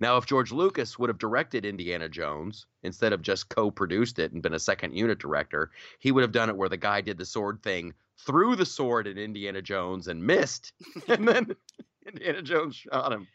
[0.00, 4.42] Now, if George Lucas would have directed Indiana Jones instead of just co-produced it and
[4.42, 7.26] been a second unit director, he would have done it where the guy did the
[7.26, 7.92] sword thing,
[8.26, 10.72] threw the sword at Indiana Jones and missed,
[11.08, 11.54] and then
[12.06, 13.26] Indiana Jones shot him.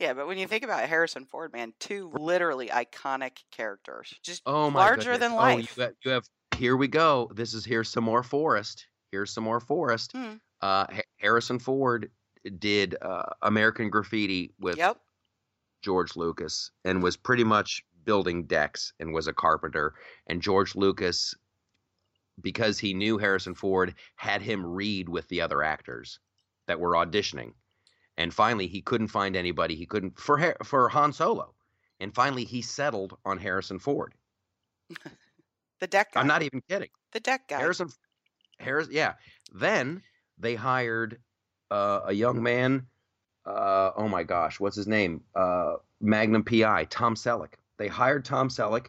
[0.00, 4.68] Yeah, but when you think about Harrison Ford, man, two literally iconic characters, just Oh
[4.70, 5.18] my larger goodness.
[5.20, 5.76] than Oh, life.
[5.76, 6.24] you, have, you have
[6.58, 7.30] here we go.
[7.34, 8.86] This is here's some more Forest.
[9.12, 10.12] Here's some more Forest.
[10.12, 10.34] Hmm.
[10.60, 12.10] Uh, Ha- Harrison Ford
[12.58, 14.98] did uh, American Graffiti with Yep.
[15.82, 19.94] George Lucas and was pretty much building decks and was a carpenter.
[20.26, 21.34] And George Lucas,
[22.40, 26.18] because he knew Harrison Ford, had him read with the other actors
[26.66, 27.52] that were auditioning.
[28.16, 29.74] And finally, he couldn't find anybody.
[29.74, 31.54] He couldn't for for Han Solo.
[32.00, 34.14] And finally, he settled on Harrison Ford.
[35.80, 36.20] The deck guy.
[36.20, 36.88] I'm not even kidding.
[37.12, 37.58] the deck guy.
[37.58, 37.90] Harrison,
[38.58, 39.14] Harris, yeah.
[39.52, 40.02] Then
[40.38, 41.20] they hired
[41.70, 42.86] uh, a young man.
[43.44, 45.22] Uh, oh my gosh, what's his name?
[45.34, 47.54] Uh, Magnum PI, Tom Selleck.
[47.76, 48.86] They hired Tom Selleck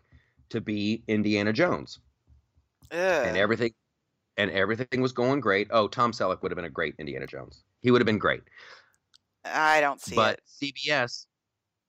[0.50, 2.00] to be Indiana Jones,
[2.92, 3.74] And everything,
[4.38, 5.68] and everything was going great.
[5.72, 7.64] Oh, Tom Selleck would have been a great Indiana Jones.
[7.82, 8.42] He would have been great.
[9.44, 10.74] I don't see but it.
[10.76, 11.26] CBS,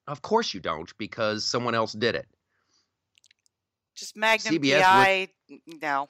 [0.06, 2.26] of course you don't, because someone else did it.
[3.94, 5.28] Just Magnum CBS PI.
[5.50, 6.08] n- No.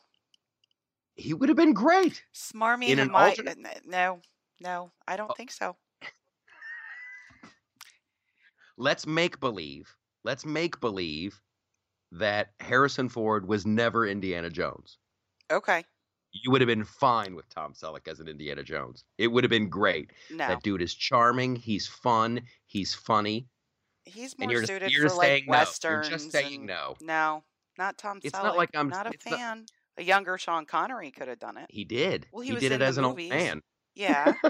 [1.14, 2.22] He would have been great.
[2.34, 4.20] Smarmy In an Hermi- alternate- No.
[4.60, 5.34] No, I don't Oh.
[5.34, 5.76] think so.
[8.76, 9.94] let's make believe
[10.24, 11.40] let's make believe
[12.12, 14.98] that Harrison Ford was never Indiana Jones.
[15.50, 15.84] Okay.
[16.32, 19.04] You would have been fine with Tom Selleck as an Indiana Jones.
[19.16, 20.10] It would have been great.
[20.30, 20.46] No.
[20.48, 21.56] That dude is charming.
[21.56, 22.42] He's fun.
[22.66, 23.48] He's funny.
[24.04, 26.06] He's more just, suited you're for just like saying westerns.
[26.06, 26.10] no.
[26.10, 26.94] You're just saying no.
[27.00, 27.42] No,
[27.78, 28.42] not Tom It's Selleck.
[28.42, 29.66] not like I'm- not a it's not- fan.
[29.98, 31.66] A younger Sean Connery could have done it.
[31.70, 32.26] He did.
[32.30, 33.62] Well, he he was did it as an old man.
[33.94, 34.34] Yeah.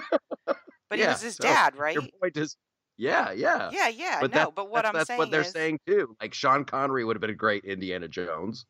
[0.88, 1.94] But he Yeah, was his so dad, right?
[1.94, 2.56] Your point is,
[2.96, 3.70] yeah, yeah.
[3.72, 4.18] Yeah, yeah.
[4.20, 6.16] But no, that- but what that's, I'm that's saying what they're is, saying too.
[6.20, 8.66] Like Sean Connery would have been a great Indiana Jones.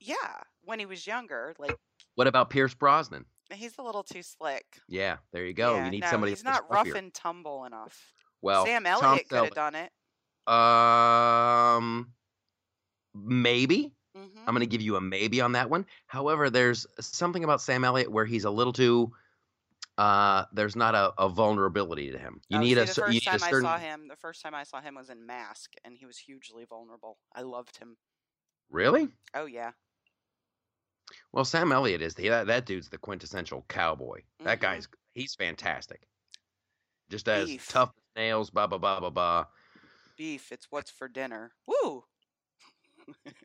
[0.00, 0.16] yeah,
[0.64, 1.76] when he was younger, like
[2.14, 3.24] What about Pierce Brosnan?
[3.52, 4.64] he's a little too slick.
[4.88, 5.74] Yeah, there you go.
[5.74, 6.32] Yeah, you need no, somebody.
[6.32, 6.96] He's not rough fluffier.
[6.96, 8.12] and tumble enough.
[8.40, 9.92] Well, Sam Elliott could have done it.
[10.52, 12.12] Um,
[13.14, 13.92] maybe.
[14.16, 15.86] hmm I'm going to give you a maybe on that one.
[16.06, 19.12] However, there's something about Sam Elliott where he's a little too.
[19.98, 22.40] Uh, there's not a, a vulnerability to him.
[22.48, 23.68] You Oh, need see, a the first you need a time certain.
[23.68, 26.18] I saw him, the first time I saw him was in Mask, and he was
[26.18, 27.18] hugely vulnerable.
[27.32, 27.98] I loved him.
[28.70, 29.08] Really?
[29.34, 29.72] Oh yeah,
[31.30, 34.22] Well, Sam Elliott is the that, that dude's the quintessential cowboy.
[34.44, 34.60] That Mhm.
[34.60, 36.08] guy's he's fantastic.
[37.10, 37.68] Just as Beef.
[37.68, 38.50] tough as nails.
[38.50, 39.46] Blah blah blah blah blah.
[40.16, 40.50] beef.
[40.52, 41.52] It's what's for dinner.
[41.66, 42.06] Woo!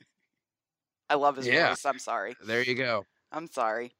[1.09, 1.49] I love his Yeah.
[1.49, 1.85] voice.
[1.85, 2.35] I'm sorry.
[2.39, 3.07] There you go.
[3.31, 3.93] I'm sorry.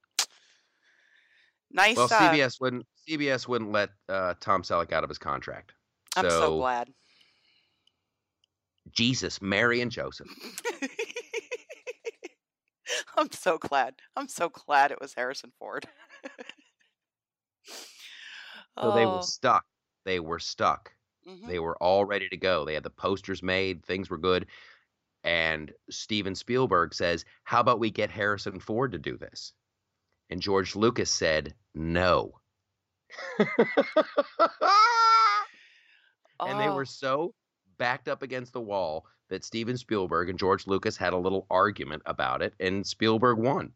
[1.71, 1.97] Nice.
[1.97, 5.73] Well, uh, CBS wouldn't CBS wouldn't let uh, Tom Selleck out of his contract.
[6.15, 6.89] I'm so glad.
[8.91, 10.27] Jesus, Mary and Joseph.
[13.17, 13.95] I'm so glad.
[14.15, 15.86] I'm so glad it was Harrison Ford.
[18.82, 19.65] So they Oh, were stuck.
[20.06, 20.93] They were stuck.
[21.27, 21.47] mhm.
[21.47, 22.63] They were all ready to go.
[22.63, 24.45] They had the posters made, things were good.
[25.23, 29.53] And Steven Spielberg says, How about we get Harrison Ford to do this?
[30.30, 32.40] And George Lucas said, No.
[36.46, 37.34] and they Oh, were so
[37.78, 42.04] backed up against the wall that Steven Spielberg and George Lucas had a little argument
[42.06, 43.74] about it, and Spielberg won.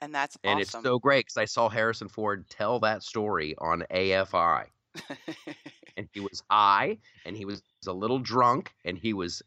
[0.00, 3.84] and that's And it's so great because I saw Harrison Ford tell that story on
[3.90, 4.66] AFI.
[5.96, 9.42] and he was high and he was a little drunk and he was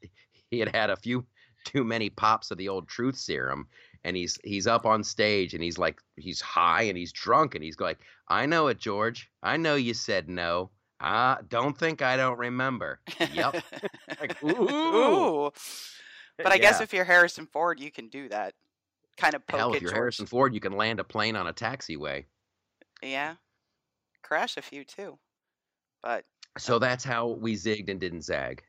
[0.50, 1.26] he had had a few
[1.65, 3.67] too many pops of the old truth serum
[4.03, 7.63] and he's he's up on stage and he's like he's high and he's drunk and
[7.63, 10.69] he's like i know it george i know you said no
[11.01, 12.99] ah don't think i don't remember
[13.33, 13.62] yep
[14.19, 15.51] like ooh, Ooh.
[16.41, 18.53] But I guess if you're Harrison Ford, you can do that.
[19.17, 19.97] Kind of poke hell if you're George.
[19.97, 22.23] harrison ford you can land a plane on a taxiway
[23.01, 23.35] Yeah.
[24.23, 25.19] Crash a few too.
[26.01, 26.23] But
[26.57, 28.63] So that's how we zigged and didn't zag.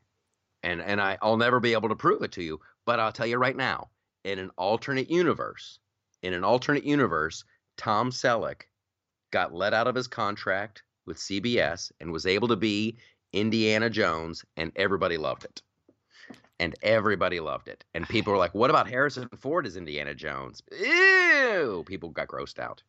[0.63, 3.25] And and I, I'll never be able to prove it to you, but I'll tell
[3.25, 3.89] you right now,
[4.23, 5.79] in an alternate universe,
[6.21, 7.43] in an alternate universe,
[7.77, 8.63] Tom Selleck
[9.31, 12.97] got let out of his contract with CBS and was able to be
[13.33, 15.61] Indiana Jones, and everybody loved it.
[16.59, 17.83] And everybody loved it.
[17.95, 20.61] And people were like, what about Harrison Ford as Indiana Jones?
[20.71, 21.83] Ew!
[21.87, 22.83] People got grossed out.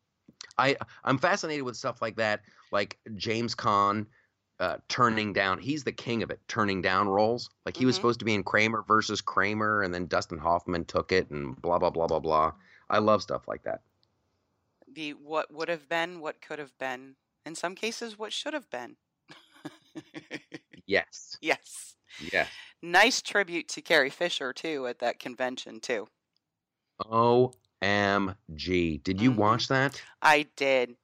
[0.59, 4.07] I, I'm fascinated with stuff like that, like James Caan
[4.63, 5.59] uh, turning down.
[5.59, 7.51] He's the king of it, turning down roles.
[7.67, 7.99] Like he was Mhm.
[7.99, 11.79] supposed to be in Kramer versus Kramer, and then Dustin Hoffman took it, and blah
[11.79, 12.53] blah blah blah blah.
[12.89, 13.83] I love stuff like that.
[14.87, 18.71] The what would have been, what could have been, in some cases, what should have
[18.71, 18.97] been.
[20.87, 21.95] Yes, yes.
[22.33, 22.47] yeah.
[22.83, 26.09] Nice tribute to Carrie Fisher, too, at that convention, too.
[27.01, 29.03] OMG.
[29.03, 29.37] Did you Mhm.
[29.37, 30.03] watch that?
[30.21, 30.97] I did.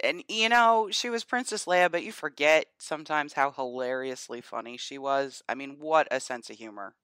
[0.00, 4.98] And, you know, she was Princess Leia, but you forget sometimes how hilariously funny she
[4.98, 5.42] was.
[5.48, 6.94] I mean, what a sense of humor.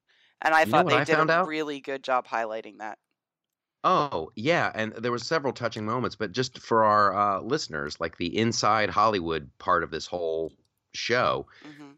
[0.41, 1.49] And I You thought they I did a out?
[1.49, 2.99] really good job highlighting that.
[3.85, 8.17] Oh, yeah, and there were several touching moments, but just for our uh, listeners, like
[8.17, 10.51] the inside Hollywood part of this whole
[10.93, 11.93] show, hmm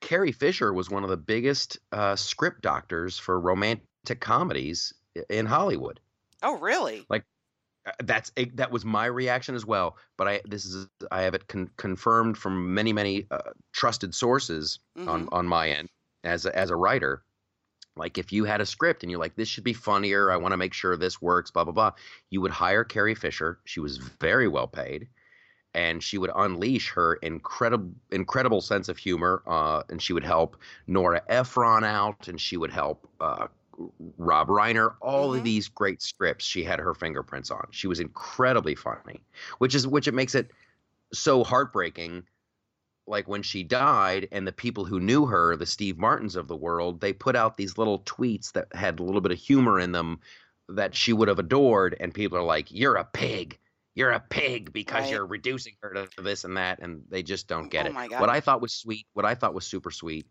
[0.00, 4.92] Carrie Fisher was one of the biggest uh, script doctors for romantic comedies
[5.28, 5.98] in Hollywood.
[6.42, 7.08] Oh, really?
[7.10, 7.18] Uh,
[8.02, 9.96] That's it- that was my reaction as well.
[10.16, 14.78] But I this is I have it con- confirmed from many many uh, trusted sources
[14.96, 15.88] on hmm on my end
[16.24, 17.22] as a, as a writer.
[17.96, 20.52] Like if you had a script and you're like, this should be funnier, I want
[20.52, 21.92] to make sure this works, blah blah blah.
[22.30, 23.60] You would hire Carrie Fisher.
[23.64, 25.08] She was very well paid,
[25.74, 29.42] and she would unleash her incredible incredible sense of humor.
[29.46, 33.46] Uh, and she would help Nora Ephron out, and she would help uh,
[34.16, 34.94] Rob Reiner.
[35.00, 35.38] All Mhm.
[35.38, 37.66] of these great scripts, she had her fingerprints on.
[37.70, 39.20] She was incredibly funny,
[39.58, 40.50] which is which it makes it
[41.12, 42.24] so heartbreaking
[43.06, 46.56] like when she died and the people who knew her the steve martins of the
[46.56, 49.92] world they put out these little tweets that had a little bit of humor in
[49.92, 50.18] them
[50.70, 53.58] that she would have adored and people are like you're a pig
[53.94, 55.12] you're a pig because Right.
[55.12, 58.30] you're reducing her to this and that and they just don't get Oh it what
[58.30, 60.26] i thought was sweet what i thought was super sweet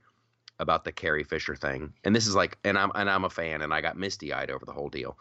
[0.60, 3.62] about the carrie fisher thing and this is like and i'm and i'm a fan
[3.62, 5.18] and i got misty-eyed over the whole deal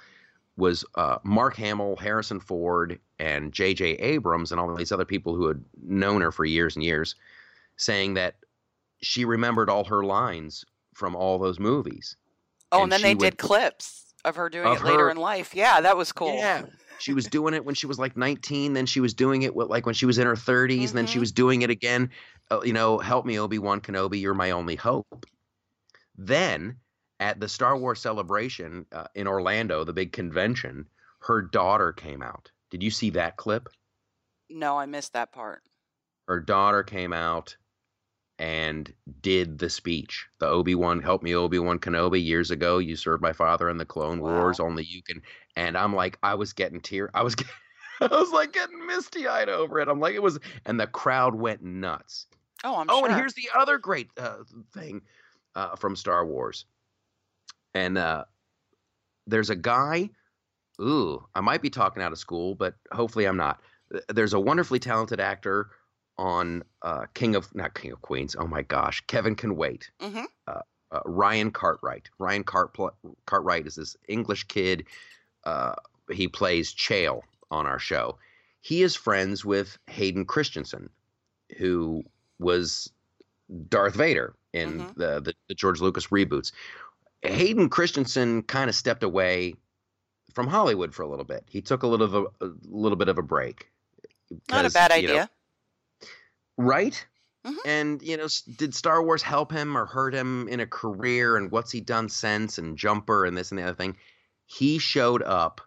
[0.58, 3.92] was uh, Mark Hamill, Harrison Ford, and J.J.
[3.94, 7.14] Abrams, and all these other people who had known her for years and years,
[7.78, 8.34] saying that
[9.00, 12.16] she remembered all her lines from all those movies.
[12.70, 15.10] Oh, and and then they would- did clips of her doing Of it later her-
[15.10, 15.54] in life.
[15.54, 16.34] Yeah, that was cool.
[16.36, 16.66] Yeah.
[16.98, 19.68] She was doing it when she was like 19, then she was doing it with,
[19.70, 21.20] like when she was in her 30s, and then she Mhm.
[21.20, 22.10] was doing it again.
[22.50, 25.26] Uh, you know, help me, Obi Wan Kenobi, you're my only hope.
[26.16, 26.76] Then
[27.20, 30.86] at the Star Wars celebration uh, in Orlando, the big convention,
[31.20, 32.50] her daughter came out.
[32.70, 33.68] Did you see that clip?
[34.50, 35.62] No, I missed that part.
[36.28, 37.56] her daughter came out
[38.38, 40.26] and did the speech.
[40.40, 42.22] The Obi Wan, help me, Obi Wan Kenobi.
[42.24, 44.58] Years ago, you served my father in the Clone Wars.
[44.58, 44.66] Wow.
[44.66, 45.22] Only you can.
[45.56, 47.10] And I'm like, I was getting tear.
[47.14, 47.46] I was, get-
[48.00, 49.88] I was like getting misty eyed over it.
[49.88, 52.26] I'm like, it was, and the crowd went nuts.
[52.64, 53.08] Oh, I'm oh, sure.
[53.08, 54.38] and here's the other great uh,
[54.72, 55.02] thing
[55.54, 56.64] uh, from Star Wars.
[57.74, 58.24] And uh,
[59.26, 60.10] there's a guy.
[60.80, 63.60] Ooh, I might be talking out of school, but hopefully I'm not.
[64.08, 65.70] There's a wonderfully talented actor
[66.18, 68.36] on uh, King of not King of Queens.
[68.38, 69.90] Oh my gosh, Kevin can wait.
[70.00, 70.24] Mhm.
[70.46, 72.08] Uh, uh, Ryan Cartwright.
[72.18, 72.76] Ryan Cart-
[73.26, 74.86] Cartwright is this English kid.
[75.44, 75.74] Uh,
[76.10, 78.18] he plays Chale on our show.
[78.60, 80.88] He is friends with Hayden Christensen,
[81.58, 82.02] who
[82.38, 82.90] was
[83.68, 84.94] Darth Vader in Mhm.
[84.96, 86.50] the, the the George Lucas reboots.
[87.22, 89.54] Hayden Christensen kind of stepped away
[90.34, 91.44] from Hollywood for a little bit.
[91.48, 93.70] He took a little of a, a little bit of a break.
[94.50, 95.30] Not a bad you know, idea.
[96.56, 97.06] right?
[97.44, 97.56] Mhm.
[97.66, 101.36] And you know, did Star Wars help him or hurt him in a career?
[101.36, 102.58] And what's he done since?
[102.58, 103.96] And Jumper and this and the other thing.
[104.46, 105.60] He showed up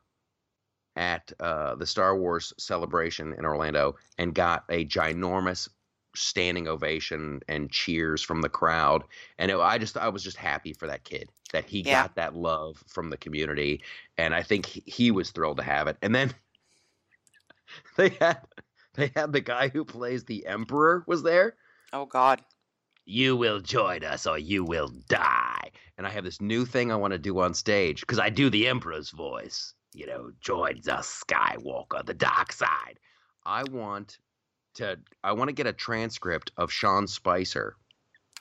[0.95, 5.69] at uh, the Star Wars celebration in Orlando and got a ginormous
[6.15, 9.03] standing ovation and cheers from the crowd.
[9.37, 12.03] And it, I just, I was just happy for that kid that he Yeah.
[12.03, 13.83] got that love from the community,
[14.17, 15.97] and I think he, he was thrilled to have it.
[16.01, 16.33] And then
[17.97, 18.41] they had,
[18.95, 21.55] they had the guy who plays the Emperor was there
[21.93, 22.43] Oh God.
[23.05, 25.71] you will join us or you will die.
[25.97, 28.49] And I have this new thing I want to do on stage because I do
[28.49, 29.74] the Emperor's voice.
[29.95, 32.99] You know, join the Skywalker, the dark side.
[33.45, 34.17] I want
[34.75, 37.77] to I want to get a transcript of Sean Spicer,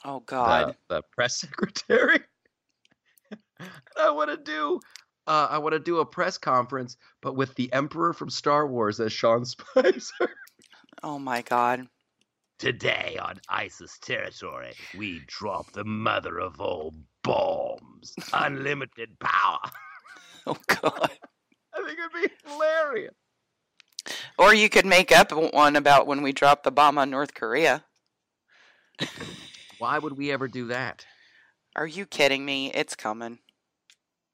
[0.05, 0.74] Oh God.
[0.88, 2.18] the press secretary.
[3.96, 4.80] I want to do
[5.26, 8.98] uh, I want to do a press conference, but with the Emperor from Star Wars
[8.98, 10.28] as Sean Spicer.
[11.02, 11.86] Oh my God.
[12.59, 18.14] Today on ISIS territory, we drop the mother of all bombs.
[18.32, 19.61] Unlimited power.
[20.46, 21.11] Oh God.
[21.85, 23.14] I think it'd be hilarious.
[24.39, 27.85] Or you could make up one about when we dropped the bomb on North Korea.
[29.78, 31.05] Why would we ever do that?
[31.76, 32.70] Are you kidding me?
[32.72, 33.39] It's coming.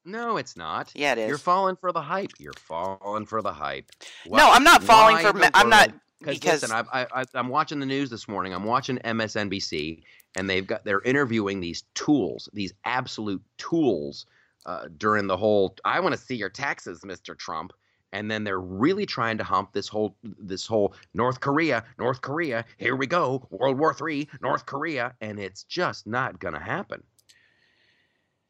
[0.05, 0.92] No, it's not.
[0.94, 1.28] Yeah, it is.
[1.28, 2.30] You're falling for the hype.
[2.38, 3.90] You're falling for the hype.
[4.26, 5.30] no, I'm not falling for.
[5.30, 8.28] in ma- the I'm not because listen, I, I, I, I'm watching the news this
[8.28, 8.53] morning.
[8.55, 10.03] I'm watching MSNBC,
[10.36, 14.26] and they've got they're interviewing these tools, these absolute tools,
[14.66, 15.76] uh, during the whole.
[15.84, 17.36] I want to see your taxes, Mr.
[17.36, 17.72] Trump.
[18.12, 22.64] And then they're really trying to hump this whole this whole North Korea, North Korea.
[22.76, 27.04] Here we go, World War Three, North Korea, and it's just not going to happen.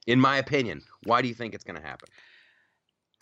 [0.07, 2.09] In my opinion, why do you think it's going to happen?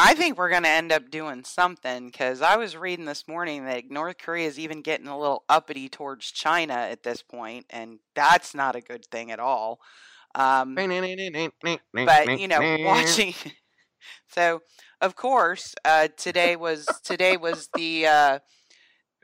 [0.00, 3.64] I think we're going to end up doing something because I was reading this morning
[3.64, 7.98] that North Korea is even getting a little uppity towards China at this point, and
[8.14, 9.80] that's not a good thing at all.
[10.34, 13.34] Um, but you know, watching.
[14.28, 14.60] so,
[15.00, 18.38] of course, uh, today was today was the uh,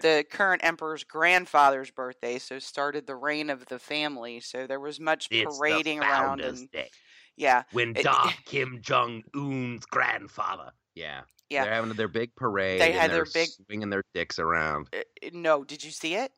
[0.01, 4.41] the current emperor's grandfather's birthday, so started the reign of the family.
[4.41, 6.91] So there was much It's parading around, and Day.
[7.37, 10.73] yeah, when Darth Kim Jong Un's grandfather.
[10.95, 11.65] Yeah, Yeah.
[11.65, 12.81] They're having their big parade.
[12.81, 14.89] They had their big- swinging their dicks around.
[14.93, 15.01] Uh,
[15.33, 16.31] no, did you see it?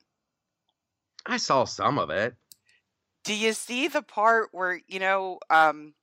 [1.26, 2.34] I saw some of it.
[3.26, 5.94] Do you see the part where you know, um,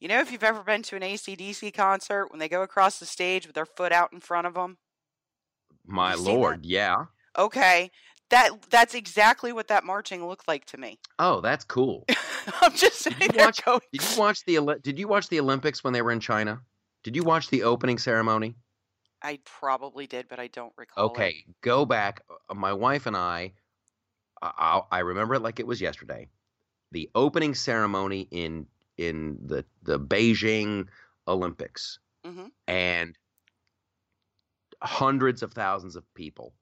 [0.00, 3.06] you know, if you've ever been to an ACDC concert when they go across the
[3.06, 4.78] stage with their foot out in front of them?
[5.86, 7.04] My lord, yeah.
[7.38, 7.90] Okay,
[8.30, 10.98] that that's exactly what that marching looked like to me.
[11.20, 12.04] Oh, that's cool.
[12.60, 15.84] I'm just Did you watch- going, Did you watch the Did you watch the Olympics
[15.84, 16.60] when they were in China?
[17.04, 18.56] Did you watch the opening ceremony?
[19.22, 21.04] I probably did, but I don't recall.
[21.04, 21.10] it.
[21.10, 22.22] Okay, go back.
[22.50, 23.52] Uh, My wife and I,
[24.42, 26.28] I, I remember it like it was yesterday.
[26.92, 28.66] The opening ceremony in
[28.96, 30.88] in the the Beijing
[31.26, 32.50] Olympics, Mhm.
[32.66, 33.16] and
[34.82, 36.54] hundreds of thousands of people,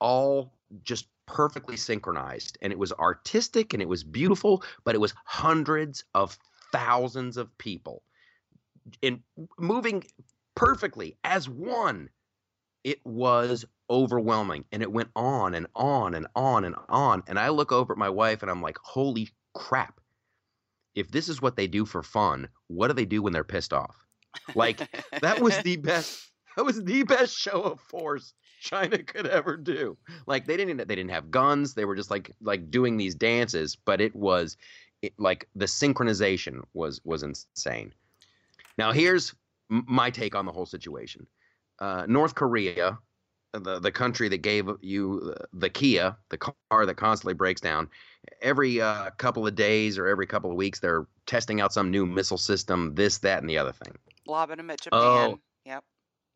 [0.00, 0.52] all
[0.82, 6.04] just perfectly synchronized, and it was artistic and it was beautiful, but it was hundreds
[6.14, 6.38] of
[6.72, 8.02] thousands of people
[9.00, 9.22] in
[9.58, 10.04] moving
[10.54, 12.10] perfectly as one
[12.82, 17.48] it was overwhelming and it went on and on and on and on and i
[17.48, 20.00] look over at my wife and i'm like holy crap.
[20.94, 23.72] If this is what they do for fun what do they do when they're pissed
[23.72, 23.96] off?
[24.54, 24.78] Like
[25.20, 29.96] that was the best that was the best show of force china could ever do.
[30.26, 33.76] Like they didn't they didn't have guns they were just like like doing these dances
[33.76, 34.56] but it was
[35.02, 37.94] it, like the synchronization was was insane.
[38.76, 39.34] Now here's
[39.68, 41.26] my take on the whole situation.
[41.80, 42.98] Uh, North Korea,
[43.58, 47.88] the the country that gave you the Kia, the car that constantly breaks down,
[48.42, 52.06] every uh, couple of days or every couple of weeks, they're testing out some new
[52.06, 53.94] missile system, this, that, and the other thing.
[54.26, 55.00] lobbing them at Japan.
[55.00, 55.38] Oh.
[55.64, 55.84] Yep.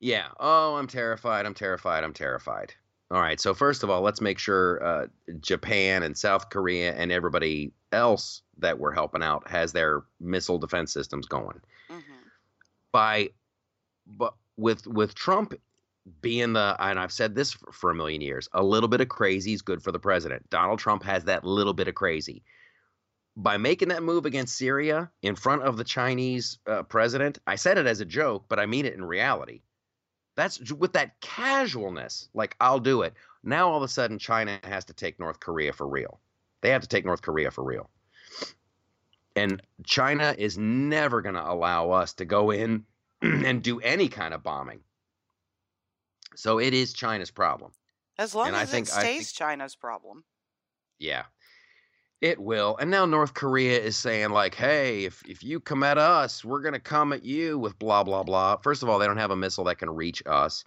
[0.01, 0.29] Yeah.
[0.39, 1.45] Oh, I'm terrified.
[1.45, 2.05] I'm terrified.
[2.05, 2.75] I'm terrified.
[3.11, 3.41] All right.
[3.41, 5.07] So first of all, let's make sure uh,
[5.41, 10.93] Japan and South Korea and everybody else that we're helping out has their missile defense
[10.93, 11.61] systems going.
[11.91, 12.01] hmm
[12.93, 13.29] by
[14.07, 15.55] but with with Trump
[16.21, 19.53] being the and I've said this for, a million years, a little bit of crazy
[19.53, 20.49] is good for the president.
[20.51, 22.43] Donald Trump has that little bit of crazy.
[23.37, 27.79] By making that move against Syria in front of the Chinese uh, president, I said
[27.79, 29.63] it as a joke, but I mean it in reality.
[30.35, 33.15] That's with that casualness, like I'll do it.
[33.43, 36.21] Now all of a sudden, China has to take North Korea for real.
[36.61, 37.89] They have to take North Korea for real.
[39.37, 42.85] And China is never going to allow us to go in
[43.23, 44.81] and do any kind of bombing.
[46.37, 47.73] So it is China's problem.
[48.19, 50.25] As long And I as think- it I think- stays China's problem.
[50.99, 51.25] Yeah.
[52.21, 52.77] It will.
[52.79, 56.61] And now North Korea is saying, like, hey, if, if you come at us, we're
[56.63, 58.57] going to come at you with blah, blah, blah.
[58.57, 60.65] First of all, they don't have a missile that can reach us.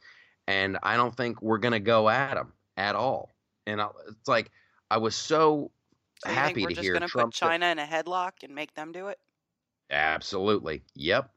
[0.48, 3.32] And I don't think we're going to go at them at all.
[3.68, 4.50] And I, it's like,
[4.90, 5.72] I was so,
[6.26, 9.20] So happy to just hear Trump China in a headlock and make them do it?
[9.92, 10.82] absolutely.
[10.96, 11.30] Yep.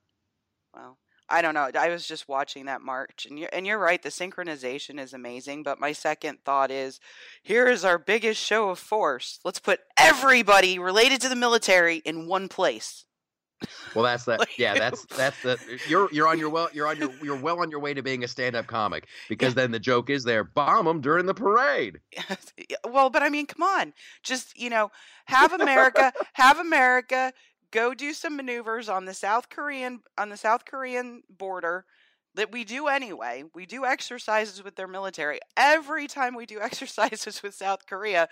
[0.74, 0.96] Well,
[1.34, 1.68] I don't know.
[1.74, 4.00] I was just watching that march, and you're and you're right.
[4.00, 5.64] The synchronization is amazing.
[5.64, 7.00] But my second thought is,
[7.42, 9.40] here is our biggest show of force.
[9.44, 13.04] Let's put everybody related to the military in one place.
[13.94, 14.38] Well, that's that.
[14.44, 15.58] Like- Yeah, that's that's the.
[15.88, 16.68] You're you're on your well.
[16.72, 19.70] You're on your you're well on your way to being a stand-up comic because then
[19.72, 20.44] the joke is there.
[20.44, 21.98] Bomb them during the parade.
[22.88, 23.92] Well, but I mean, come on.
[24.22, 24.90] Just, you know,
[25.26, 27.32] have America, have America
[27.74, 31.84] go do some maneuvers on the South Korean on the South Korean border
[32.36, 33.44] that we do anyway.
[33.54, 35.40] We do exercises with their military.
[35.56, 38.28] Every time we do exercises with South Korea,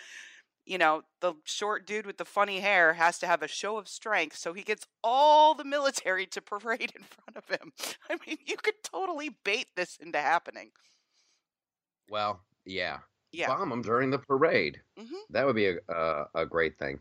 [0.67, 3.89] you know, the short dude with the funny hair has to have a show of
[3.89, 7.73] strength so he gets all the military to parade in front of him.
[8.11, 10.73] I mean, you could totally bait this into happening.
[12.11, 13.01] Well, yeah.
[13.33, 13.49] Yeah.
[13.49, 14.83] Bomb them during the parade.
[14.97, 17.01] hmm That would be a, a a great thing.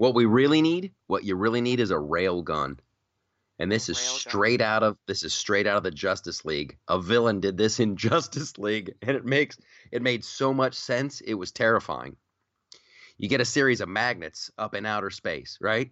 [0.00, 2.80] What we really need, what you really need, is a rail gun.
[3.58, 4.18] And this is rail gun.
[4.18, 6.78] straight out of this is straight out of the Justice League.
[6.88, 9.58] A villain did this in Justice League, and it makes
[9.92, 11.20] it made so much sense.
[11.20, 12.16] It was terrifying.
[13.18, 15.90] You get a series of magnets up in outer space, right?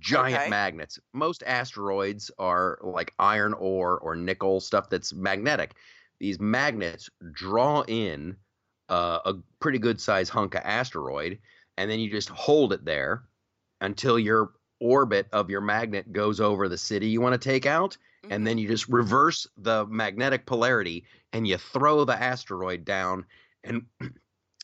[0.00, 0.50] Giant Okay.
[0.50, 0.98] magnets.
[1.12, 5.76] Most asteroids are like iron ore or nickel stuff that's magnetic.
[6.18, 8.36] These magnets draw in
[8.88, 11.38] uh, a pretty good size hunk of asteroid,
[11.76, 13.22] and then you just hold it there
[13.84, 17.96] until your orbit of your magnet goes over the city you want to take out,
[18.24, 18.44] and mm-hmm.
[18.44, 23.26] then you just reverse the magnetic polarity and you throw the asteroid down.
[23.62, 23.84] And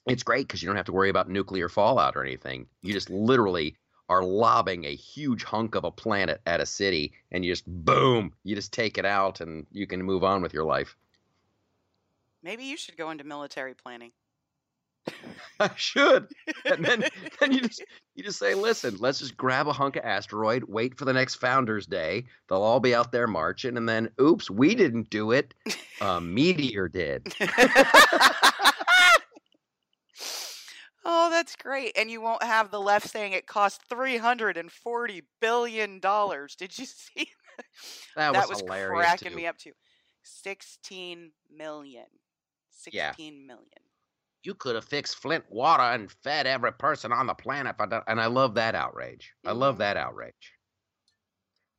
[0.06, 2.66] it's great because you don't have to worry about nuclear fallout or anything.
[2.82, 3.76] You just literally
[4.08, 8.32] are lobbing a huge hunk of a planet at a city, and you just boom,
[8.42, 10.96] you just take it out, and you can move on with your life.
[12.42, 14.12] Maybe you should go into military planning.
[15.60, 16.28] I should.
[16.64, 17.04] And then
[17.40, 17.84] then you just
[18.14, 21.36] you just say, listen, let's just grab a hunk of asteroid, wait for the next
[21.36, 22.24] Founders Day.
[22.48, 25.54] They'll all be out there marching, and then oops, we didn't do it.
[26.00, 27.34] A meteor did.
[31.04, 31.92] oh, that's great.
[31.96, 36.00] And you won't have the left saying it cost $340 billion.
[36.00, 37.28] Did you see
[38.16, 39.36] That, that was, was cracking too.
[39.36, 39.72] me up too.
[40.22, 42.06] 16 million.
[42.92, 43.10] Yeah.
[43.10, 43.66] 16 million.
[44.42, 47.76] You could have fixed Flint water and fed every person on the planet.
[48.06, 49.34] And I love that outrage.
[49.44, 49.78] I love Mhm.
[49.78, 50.54] that outrage.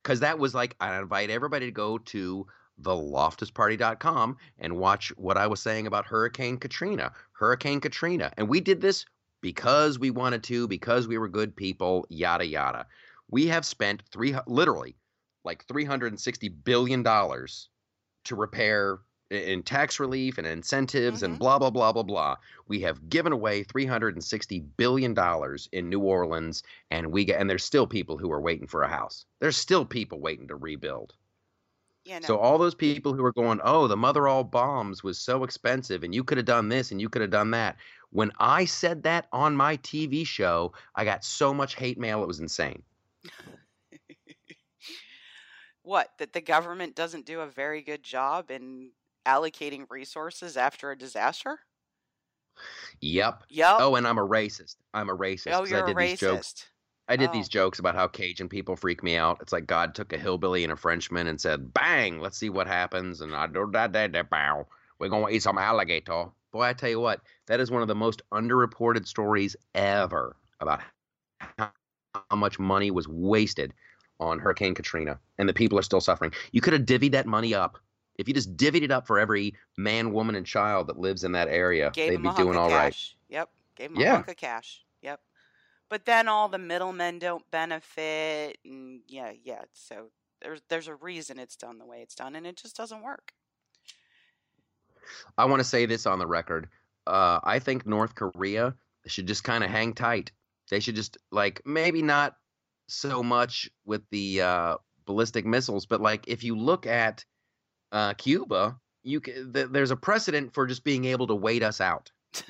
[0.02, 2.46] Because that was like, I invite everybody to go to
[2.80, 7.12] theloftusparty.com and watch what I was saying about Hurricane Katrina.
[7.32, 8.32] Hurricane Katrina.
[8.36, 9.04] And we did this
[9.40, 12.86] because we wanted to, because we were good people, yada, yada.
[13.28, 14.96] We have spent three, literally
[15.44, 19.00] like $360 billion to repair
[19.32, 21.38] in tax relief and incentives and Mhm.
[21.38, 22.36] blah, blah, blah, blah, blah.
[22.68, 25.16] We have given away $360 billion
[25.72, 28.88] in New Orleans and we get, and there's still people who are waiting for a
[28.88, 29.24] house.
[29.40, 31.14] There's still people waiting to rebuild.
[32.04, 32.28] Yeah, no.
[32.28, 36.02] So all those people who are going, "Oh, the mother all bombs was so expensive
[36.02, 37.76] and you could have done this and you could have done that."
[38.10, 42.28] When I said that on my TV show, I got so much hate mail it
[42.28, 42.82] was insane.
[45.82, 46.16] what?
[46.18, 48.92] That the government doesn't do a very good job in
[49.26, 51.60] allocating resources after a disaster?
[53.00, 53.44] Yep.
[53.48, 53.76] Yep.
[53.78, 54.76] Oh, and I'm a racist.
[54.94, 56.56] I'm a racist Oh, you're I a did these jokes.
[57.08, 57.32] I did Oh.
[57.32, 59.38] these jokes about how Cajun people freak me out.
[59.42, 62.66] It's like God took a hillbilly and a Frenchman and said, "Bang, let's see what
[62.66, 64.68] happens." And I do that that that bow.
[64.98, 66.26] We're gonna eat some alligator.
[66.52, 70.80] Boy, I tell you what, that is one of the most underreported stories ever about
[71.58, 71.72] how
[72.30, 73.74] how much money was wasted
[74.20, 76.32] on Hurricane Katrina, and the people are still suffering.
[76.52, 77.78] You could have divvied that money up.
[78.22, 81.32] If you just divvied it up for every man, woman, and child that lives in
[81.32, 82.92] that area, Gave they'd be doing all right.
[82.92, 83.16] cash.
[83.28, 83.50] Yep.
[83.74, 84.10] Gave him Yeah.
[84.12, 84.84] a hunk of cash.
[85.02, 85.20] Yep.
[85.88, 89.62] But then all the middlemen don't benefit, and yeah, yeah.
[89.72, 90.10] So
[90.40, 93.32] there's there's a reason it's done the way it's done, and it just doesn't work.
[95.36, 96.68] I want to say this on the record.
[97.08, 100.30] Uh, I think North Korea should just kind of hang tight.
[100.70, 102.36] They should just like maybe not
[102.86, 107.24] so much with the uh, ballistic missiles, but like if you look at
[107.92, 111.80] uh, Cuba, you c- th- there's a precedent for just being able to wait us
[111.80, 112.10] out.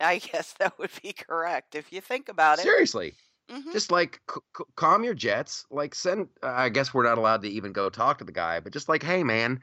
[0.00, 2.62] I guess that would be correct if you think about it.
[2.62, 3.14] Seriously,
[3.50, 5.66] hmm just like c- c- calm your jets.
[5.70, 6.28] Like send.
[6.42, 8.88] Uh, I guess we're not allowed to even go talk to the guy, but just
[8.88, 9.60] like, hey man,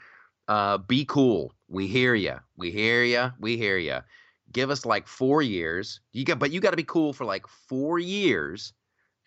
[0.47, 1.53] uh, be cool.
[1.68, 2.38] We hear you.
[2.57, 3.32] We hear you.
[3.39, 3.99] We hear you.
[4.51, 6.01] Give us like four years.
[6.12, 8.74] You got, but you got to be cool for like four years,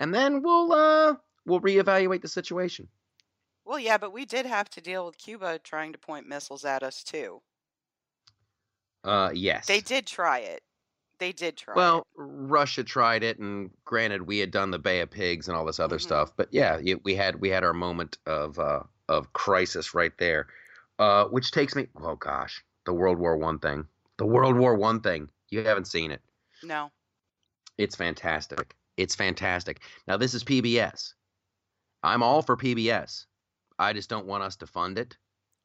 [0.00, 1.16] and then we'll uh
[1.46, 2.88] we'll reevaluate the situation.
[3.64, 6.82] Well, yeah, but we did have to deal with Cuba trying to point missiles at
[6.82, 7.40] us too.
[9.02, 9.66] Uh, yes.
[9.66, 10.62] They did try it.
[11.18, 12.04] They did try Well, it.
[12.16, 15.78] Russia tried it, and granted, we had done the Bay of Pigs and all this
[15.78, 16.02] other Mhm.
[16.02, 16.36] stuff.
[16.36, 20.48] But yeah, we had we had our moment of uh, of crisis right there,
[20.98, 21.86] uh, which takes me.
[21.96, 23.86] Oh gosh, the World War One thing.
[24.16, 25.30] The World War One thing.
[25.50, 26.20] You haven't seen it.
[26.62, 26.90] No.
[27.78, 28.74] It's fantastic.
[28.96, 29.80] It's fantastic.
[30.08, 31.14] Now this is PBS.
[32.04, 33.26] I'm all for PBS.
[33.78, 35.16] I just don't want us to fund it.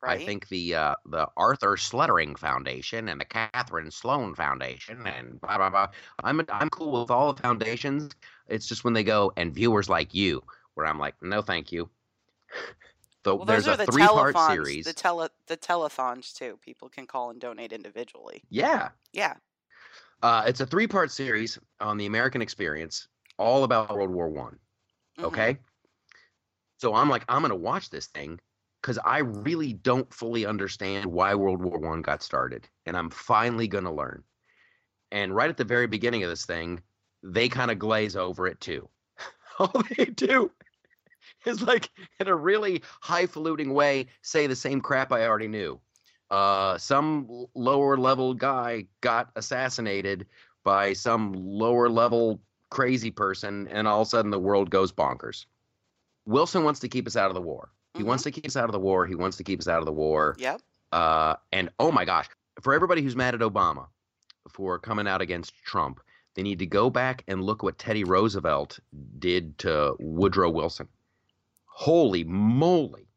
[0.02, 0.22] Right?
[0.22, 5.58] I think the uh, the Arthur Sluttering Foundation and the Catherine Sloan Foundation and blah
[5.58, 5.88] blah blah.
[6.24, 8.16] I'm I'm cool with all the foundations.
[8.48, 10.42] It's just when they go and viewers like you,
[10.76, 11.90] where I'm like, no, thank you.
[13.26, 14.86] So well, there's those are a the three part telethons, series.
[14.86, 16.58] the tele the telethons too.
[16.62, 18.46] People can call and donate individually.
[18.50, 19.38] yeah, Yeah.
[20.22, 24.60] uh, it's a three part series on the American experience, all about World War One.
[25.18, 25.26] mhm.
[25.26, 25.60] Okay.
[26.80, 28.40] So I'm like, I'm gonna watch this thing
[28.82, 33.68] because I really don't fully understand why World War One got started, and I'm finally
[33.68, 34.24] gonna learn.
[35.12, 36.82] And right at the very beginning of this thing,
[37.22, 38.88] they kind of glaze over it too.
[39.60, 40.52] All they do
[41.46, 41.90] is like
[42.22, 45.82] in a really highfalutin way say the same crap I already knew.
[46.32, 50.28] Uh, some lower level guy got assassinated
[50.64, 52.40] by some lower level
[52.72, 55.46] crazy person, and all of a sudden the world goes bonkers.
[56.30, 57.70] Wilson wants to keep us out of the war.
[57.94, 58.08] He Mm-hmm.
[58.08, 59.06] wants to keep us out of the war.
[59.08, 60.36] He wants to keep us out of the war.
[60.38, 60.62] Yep.
[60.92, 62.28] Uh, and oh my gosh,
[62.62, 63.88] for everybody who's mad at Obama
[64.48, 66.00] for coming out against Trump,
[66.36, 68.80] they need to go back and look what Teddy Roosevelt
[69.18, 70.88] did to Woodrow Wilson.
[71.66, 73.08] Holy moly.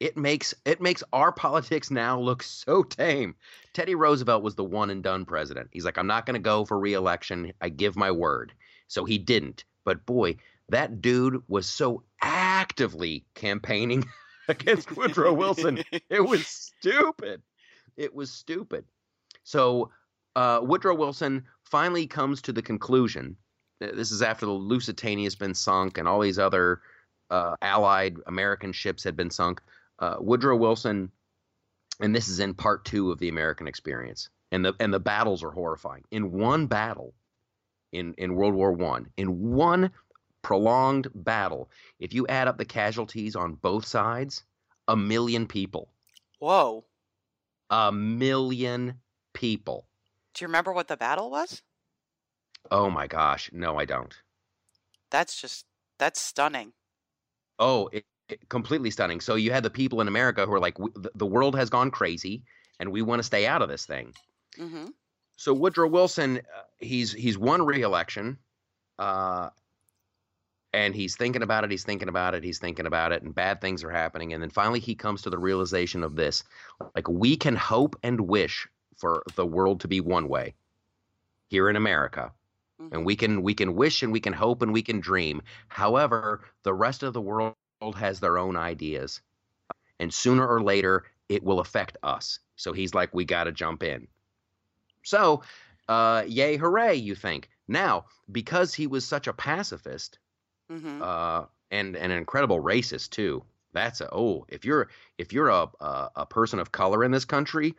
[0.00, 3.36] It makes it makes our politics now look so tame.
[3.72, 5.68] Teddy Roosevelt was the one and done president.
[5.72, 7.52] He's like, I'm not going to go for reelection.
[7.60, 8.52] I give my word.
[8.88, 9.64] So he didn't.
[9.84, 10.36] But boy,
[10.70, 12.02] that dude was so
[12.62, 14.04] actively campaigning
[14.48, 15.82] against Woodrow Wilson.
[16.08, 17.42] It was stupid.
[17.96, 18.84] It was stupid.
[19.42, 19.90] So
[20.36, 23.36] uh, Woodrow Wilson finally comes to the conclusion.
[23.82, 26.80] uh, This is after the Lusitania has been sunk and all these other
[27.30, 29.60] uh, Allied American ships had been sunk.
[29.98, 31.10] Uh, Woodrow Wilson,
[32.00, 35.42] and this is in part two of the American experience, and the and the battles
[35.42, 36.04] are horrifying.
[36.10, 37.14] In one battle,
[37.92, 39.90] in in World War One, in one
[40.42, 44.42] prolonged battle, if you add up the casualties on both sides,
[44.88, 45.88] a million people.
[46.38, 46.84] Whoa.
[47.70, 49.00] A million
[49.32, 49.86] people.
[50.34, 51.62] Do you remember what the battle was?
[52.70, 53.50] Oh my gosh.
[53.52, 54.14] No, I don't.
[55.10, 55.66] That's just
[55.98, 56.72] that's stunning.
[57.58, 59.20] Oh, it, it- completely stunning.
[59.20, 61.90] So you had the people in America who are like, the- the world has gone
[61.90, 62.44] crazy
[62.78, 64.14] and we want to stay out of this thing.
[64.56, 64.86] hmm
[65.36, 68.38] So Woodrow Wilson, uh, he's he's won re-election,
[68.98, 69.50] uh,
[70.72, 71.70] and he's thinking about it.
[71.70, 72.44] He's thinking about it.
[72.44, 74.32] He's thinking about it, and bad things are happening.
[74.32, 76.44] And then finally, he comes to the realization of this:
[76.94, 80.54] like we can hope and wish for the world to be one way
[81.48, 82.32] here in America,
[82.82, 82.94] Mm-hmm.
[82.94, 85.42] and we can we can wish and we can hope and we can dream.
[85.68, 87.54] However, the rest of the world
[87.96, 89.20] has their own ideas,
[90.00, 92.40] and sooner or later it will affect us.
[92.56, 94.08] So he's like, we got to jump in.
[95.04, 95.42] So,
[95.88, 96.96] uh, yay, hooray!
[96.96, 100.18] You think now because he was such a pacifist
[100.78, 103.42] hmm uh, and, and an incredible racist too.
[103.72, 107.24] That's a oh if you're if you're a a, a person of color in this
[107.24, 107.74] country,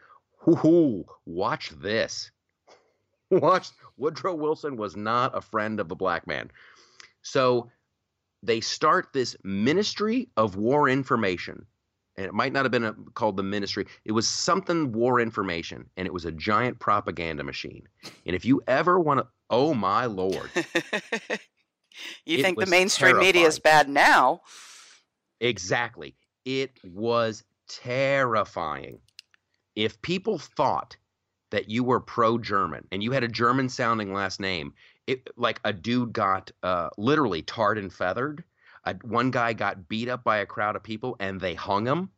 [0.46, 2.32] whoo, watch this.
[3.32, 6.52] Watch Woodrow Wilson was not a friend of the black man.
[7.24, 7.72] So
[8.44, 11.66] they start this Ministry of War Information.
[12.16, 13.88] And it might not have been a, called the ministry.
[14.06, 17.88] It was something war information, and it was a giant propaganda machine.
[18.28, 20.52] And if you ever want to, oh my lord,
[22.26, 24.42] you It think the mainstream media is bad now?
[25.40, 26.16] Exactly.
[26.46, 29.00] It was terrifying.
[29.76, 30.96] If people thought
[31.52, 34.74] that you were pro German and you had a German sounding last name,
[35.08, 38.44] it like a dude got uh, literally tarred and feathered.
[38.86, 42.10] Uh, one guy got beat up by a crowd of people and they hung him.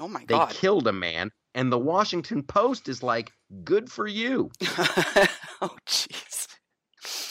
[0.00, 0.50] Oh my They god.
[0.50, 1.30] They killed a man.
[1.54, 3.32] And the Washington Post is like,
[3.64, 4.50] good for you.
[5.60, 6.47] oh jeez.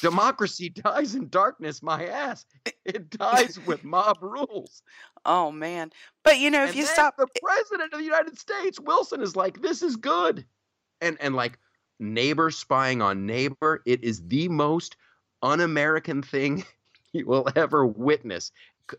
[0.01, 2.45] Democracy dies in darkness, my ass.
[2.85, 4.81] It dies with mob rules.
[5.25, 5.91] Oh man.
[6.23, 9.35] But you know, if And you stop the president of the United States, Wilson, is
[9.35, 10.45] like, "This is good,"
[11.01, 11.59] and and like
[11.99, 13.81] neighbor spying on neighbor.
[13.85, 14.95] It is the most
[15.41, 16.65] un-American thing
[17.13, 18.51] you will ever witness.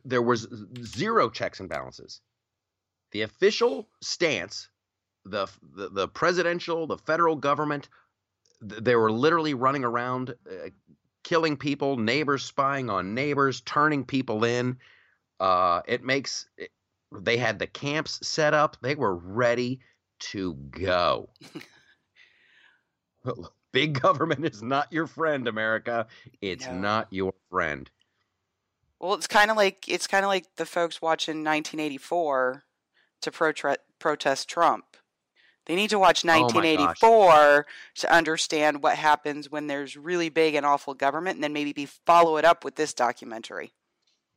[0.04, 0.48] There was
[0.82, 2.20] zero checks and balances.
[3.12, 4.68] The official stance,
[5.24, 7.88] the the, the presidential, the federal government,
[8.60, 10.34] they were literally running around.
[10.50, 10.68] Uh,
[11.24, 14.78] killing people neighbors spying on neighbors turning people in
[15.40, 16.70] uh, it makes it,
[17.12, 18.76] they had the camps set up.
[18.82, 19.80] They were ready
[20.20, 21.30] to go.
[23.72, 26.06] Big government is not your friend, America.
[26.40, 26.78] It's No.
[26.78, 27.90] not your friend.
[28.98, 32.64] Well, it's kind of like it's kind of like the folks watching 1984
[33.20, 34.87] to protest Trump.
[35.68, 37.66] They need to watch Oh 1984
[37.96, 41.86] to understand what happens when there's really big and awful government, and then maybe be
[41.86, 43.74] follow it up with this documentary.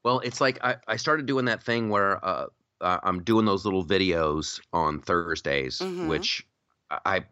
[0.03, 2.47] Well, it's like I, I started doing that thing where uh,
[2.81, 6.07] I'm doing those little videos on Thursdays, Mhm.
[6.09, 6.45] which
[6.89, 7.23] I,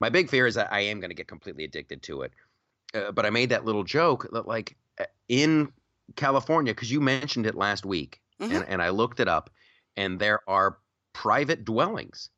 [0.00, 2.32] my big fear is that I am going to get completely addicted to it.
[2.94, 5.72] Uh, but I made that little joke that like uh, in
[6.16, 8.50] California, because you mentioned it last week, Mhm.
[8.56, 9.50] and, and I looked it up,
[9.96, 10.78] and there are
[11.12, 12.30] private dwellings,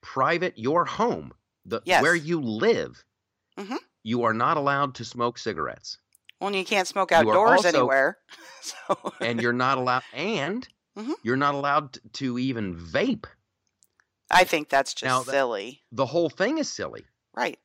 [0.00, 1.32] private your home,
[1.64, 2.02] the Yes.
[2.02, 3.04] where you live.
[3.58, 3.78] Mhm.
[4.02, 5.98] You are not allowed to smoke cigarettes.
[6.40, 8.18] Well, and you can't smoke outdoors also- anywhere.
[8.62, 11.14] so, and you're not allowed and Mhm.
[11.22, 13.26] You're not allowed to even vape.
[14.30, 15.84] I think that's just Now that- silly.
[15.92, 17.06] The whole thing is silly.
[17.34, 17.58] Right.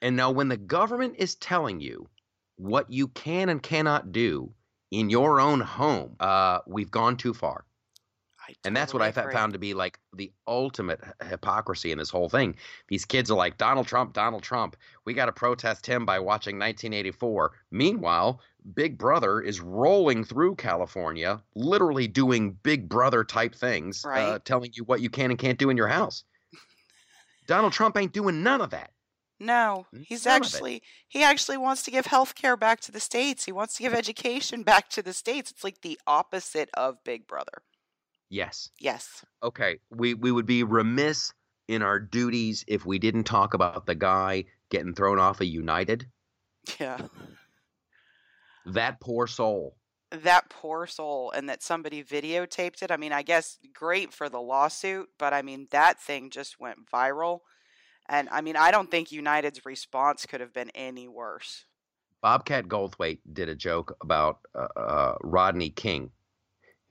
[0.00, 2.08] And now, when the government is telling you
[2.56, 4.54] what you can and cannot do
[4.92, 7.66] in your own home, uh, we've gone too far.
[8.50, 9.32] I And that's what I agree.
[9.32, 12.56] found to be like the ultimate hypocrisy in this whole thing.
[12.88, 14.76] These kids are like, Donald Trump, Donald Trump.
[15.04, 17.52] We got to protest him by watching 1984.
[17.70, 18.40] Meanwhile,
[18.74, 24.84] Big Brother is rolling through California, literally doing Big Brother type things, uh, telling you
[24.84, 26.24] what you can and can't do in your house.
[27.46, 28.90] Donald Trump ain't doing none of that.
[29.42, 33.46] No, he's None actually he actually wants to give health care back to the states.
[33.46, 35.50] He wants to give education back to the states.
[35.50, 37.62] It's like the opposite of Big Brother.
[38.30, 38.70] Yes.
[38.78, 39.24] Yes.
[39.42, 39.80] Okay.
[39.90, 41.32] We we would be remiss
[41.68, 46.06] in our duties if we didn't talk about the guy getting thrown off of United.
[46.78, 46.98] Yeah.
[48.66, 49.76] That poor soul.
[50.10, 52.90] That poor soul and that somebody videotaped it.
[52.90, 56.90] I mean, I guess great for the lawsuit, but I mean that thing just went
[56.92, 57.40] viral.
[58.08, 61.64] And I mean, I don't think United's response could have been any worse.
[62.20, 66.10] Bobcat Goldthwait did a joke about uh, uh, Rodney King.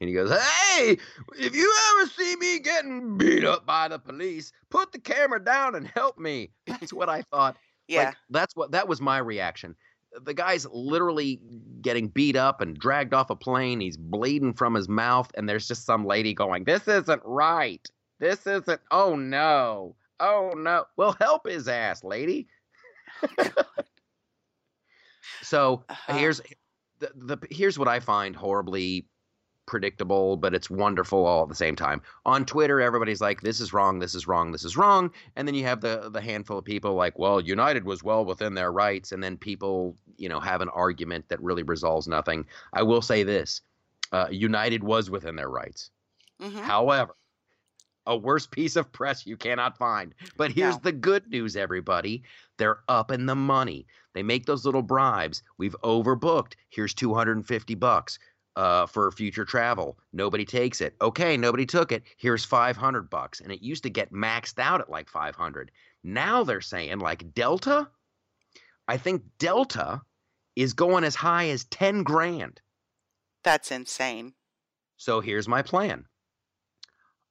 [0.01, 0.97] And he goes, Hey,
[1.37, 5.75] if you ever see me getting beat up by the police, put the camera down
[5.75, 6.51] and help me.
[6.67, 7.57] That's what I thought.
[7.87, 8.03] Yeah.
[8.09, 9.75] Like, that's what that was my reaction.
[10.23, 11.41] The guy's literally
[11.81, 13.79] getting beat up and dragged off a plane.
[13.79, 17.83] He's bleeding from his mouth, and there's just some lady going, This isn't right.
[18.19, 19.95] This isn't, oh no.
[20.19, 20.85] Oh no.
[20.97, 22.47] Well, help his ass, lady.
[25.41, 26.13] so Uh-huh.
[26.17, 26.41] here's
[26.99, 29.07] the, the here's what I find horribly
[29.69, 32.01] predictable, but it's wonderful all at the same time.
[32.25, 33.99] On Twitter, everybody's like, "This is wrong.
[33.99, 34.51] This is wrong.
[34.51, 37.85] This is wrong," and then you have the the handful of people like, "Well, United
[37.85, 41.63] was well within their rights," and then people, you know, have an argument that really
[41.63, 42.45] resolves nothing.
[42.73, 43.61] I will say this:
[44.11, 45.91] uh, United was within their rights.
[46.41, 46.61] Mhm.
[46.61, 47.15] However,
[48.05, 50.15] a worse piece of press you cannot find.
[50.35, 50.81] But here's No.
[50.83, 52.23] the good news, everybody.
[52.57, 53.85] They're up in the money.
[54.13, 55.43] They make those little bribes.
[55.57, 56.53] We've overbooked.
[56.69, 58.17] Here's 250 bucks
[58.55, 59.97] uh, for future travel.
[60.11, 60.95] Nobody takes it.
[61.01, 62.03] Okay, nobody took it.
[62.17, 63.39] Here's 500 bucks.
[63.39, 65.71] And it used to get maxed out at like 500.
[66.03, 67.87] Now they're saying like Delta.
[68.87, 70.01] I think Delta
[70.55, 72.59] is going as high as 10 grand.
[73.43, 74.33] That's insane.
[74.97, 76.05] So here's my plan.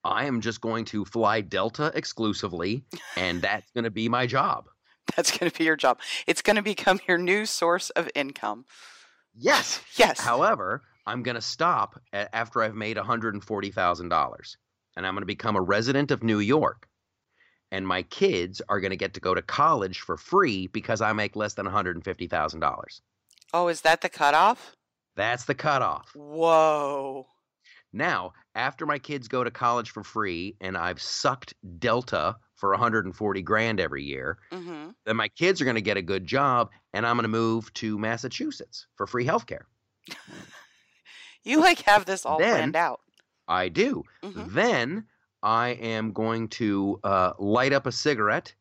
[0.05, 2.85] I am just going to fly Delta exclusively,
[3.17, 4.69] and that's going to be my job.
[5.17, 6.01] That's going to be your job.
[6.27, 8.67] It's going to become your new source of income.
[9.35, 9.81] Yes.
[9.97, 10.21] Yes.
[10.21, 14.57] However, I'm going to stop a- after I've made $140,000,
[14.97, 16.87] and I'm going to become a resident of New York.
[17.71, 21.13] And my kids are going to get to go to college for free because I
[21.13, 23.01] make less than $150,000.
[23.55, 24.75] oh, is that the cutoff?
[25.17, 26.15] That's the cutoff.
[26.15, 27.27] Whoa.
[27.93, 33.43] Now, after my kids go to college for free and I've sucked Delta for 140
[33.43, 37.07] grand every year, hmm then my kids are going to get a good job and
[37.07, 39.63] I'm going to move to Massachusetts for free healthcare.
[41.49, 43.01] You like have this all Then- planned out.
[43.49, 44.05] I do.
[44.23, 44.53] Mhm.
[44.53, 45.07] Then
[45.43, 48.55] I am going to uh, light up a cigarette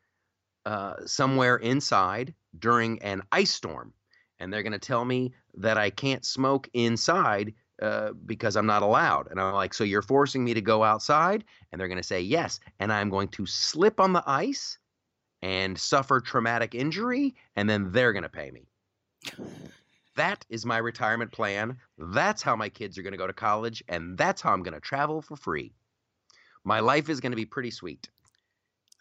[0.65, 3.93] uh, somewhere inside during an ice storm.
[4.39, 8.81] And they're going to tell me that I can't smoke inside uh, because I'm not
[8.83, 9.27] allowed.
[9.29, 11.43] And I'm like, so you're forcing me to go outside?
[11.71, 12.59] And they're going to say yes.
[12.79, 14.77] And I'm going to slip on the ice
[15.41, 17.35] and suffer traumatic injury.
[17.55, 18.67] And then they're going to pay me.
[20.17, 21.77] That is my retirement plan.
[21.97, 24.73] That's how my kids are going to go to college, and that's how I'm going
[24.73, 25.73] to travel for free.
[26.63, 28.09] My life is going to be pretty sweet.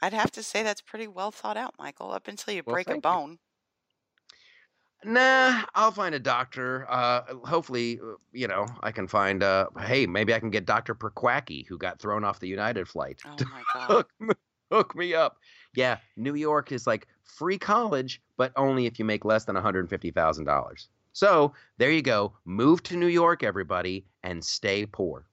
[0.03, 2.91] I'd have to say that's pretty well thought out, Michael, up until you well, break
[2.91, 3.39] a bone.
[5.05, 5.13] You.
[5.13, 6.87] Nah, I'll find a doctor.
[6.89, 10.95] Uh, hopefully, uh, you know, I can find, uh, hey, maybe I can get Dr.
[10.95, 13.23] Perquacky, who got thrown off the United flight.
[13.25, 14.05] Oh, my God.
[14.21, 14.39] hook,
[14.71, 15.39] hook me up.
[15.75, 20.89] Yeah, New York is like free college, but only if you make less than $150,000.
[21.17, 22.35] So there you go.
[22.45, 25.25] Move to New York, everybody, and stay poor.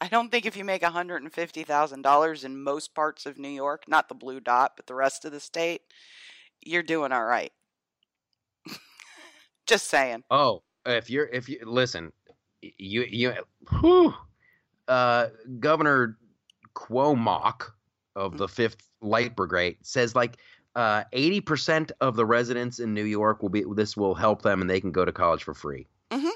[0.00, 4.14] I don't think if you make $150,000 in most parts of New York, not the
[4.14, 5.80] blue dot, but the rest of the state,
[6.60, 7.50] you're doing all right.
[9.66, 10.22] Just saying.
[10.30, 12.12] Oh, if you're if you listen,
[12.62, 13.32] you you
[13.80, 14.14] whew,
[14.86, 16.16] uh, Governor
[16.76, 17.54] Cuomo
[18.14, 20.36] of the Fifth Light Brigade says like
[20.74, 24.60] uh, eighty percent of the residents in New York will be this will help them
[24.60, 25.86] and they can go to college for free.
[26.10, 26.28] Mm-hmm.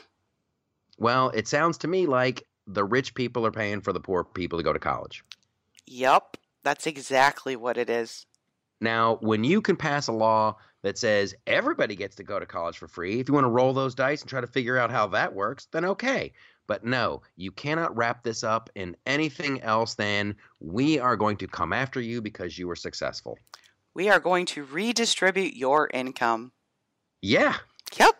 [0.98, 4.58] Well, it sounds to me like the rich people are paying for the poor people
[4.58, 5.24] to go to college.
[5.86, 6.36] Yup.
[6.62, 8.24] That's exactly what it is.
[8.80, 12.78] Now, when you can pass a law that says everybody gets to go to college
[12.78, 15.06] for free, if you want to roll those dice and try to figure out how
[15.08, 16.32] that works, then okay.
[16.66, 21.46] But no, you cannot wrap this up in anything else than we are going to
[21.46, 23.38] come after you because you were successful.
[23.94, 26.52] We are going to redistribute your income.
[27.22, 27.54] Yeah.
[27.96, 28.14] Yep.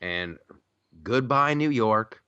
[0.00, 0.38] And
[1.02, 2.20] goodbye, New York.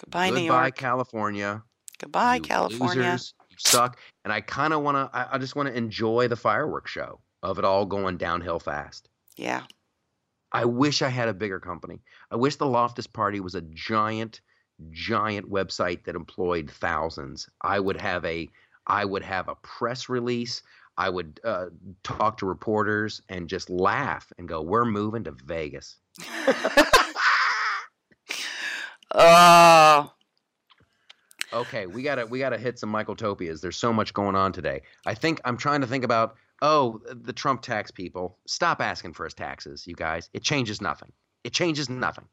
[0.00, 0.56] Goodbye, goodbye, New York.
[0.56, 1.62] Goodbye, California.
[1.98, 3.02] Goodbye, You California.
[3.02, 3.34] losers.
[3.50, 3.98] You suck.
[4.24, 7.20] And I kind of want to, I, I just want to enjoy the fireworks show
[7.42, 9.08] of it all going downhill fast.
[9.36, 9.62] Yeah.
[10.52, 12.00] I wish I had a bigger company.
[12.30, 14.40] I wish the Loftus Party was a giant,
[14.90, 17.48] giant website that employed thousands.
[17.60, 18.48] I would have a,
[18.86, 20.62] I would have a press release.
[21.00, 21.66] I would uh,
[22.02, 25.96] talk to reporters and just laugh and go, "We're moving to Vegas."
[29.12, 30.12] Oh,
[31.52, 33.60] Okay, we gotta we gotta hit some Michael Topias.
[33.60, 34.82] There's so much going on today.
[35.04, 38.38] I think I'm trying to think about oh the Trump tax people.
[38.46, 40.30] Stop asking for his taxes, you guys.
[40.32, 41.10] It changes nothing.
[41.42, 42.26] It changes nothing.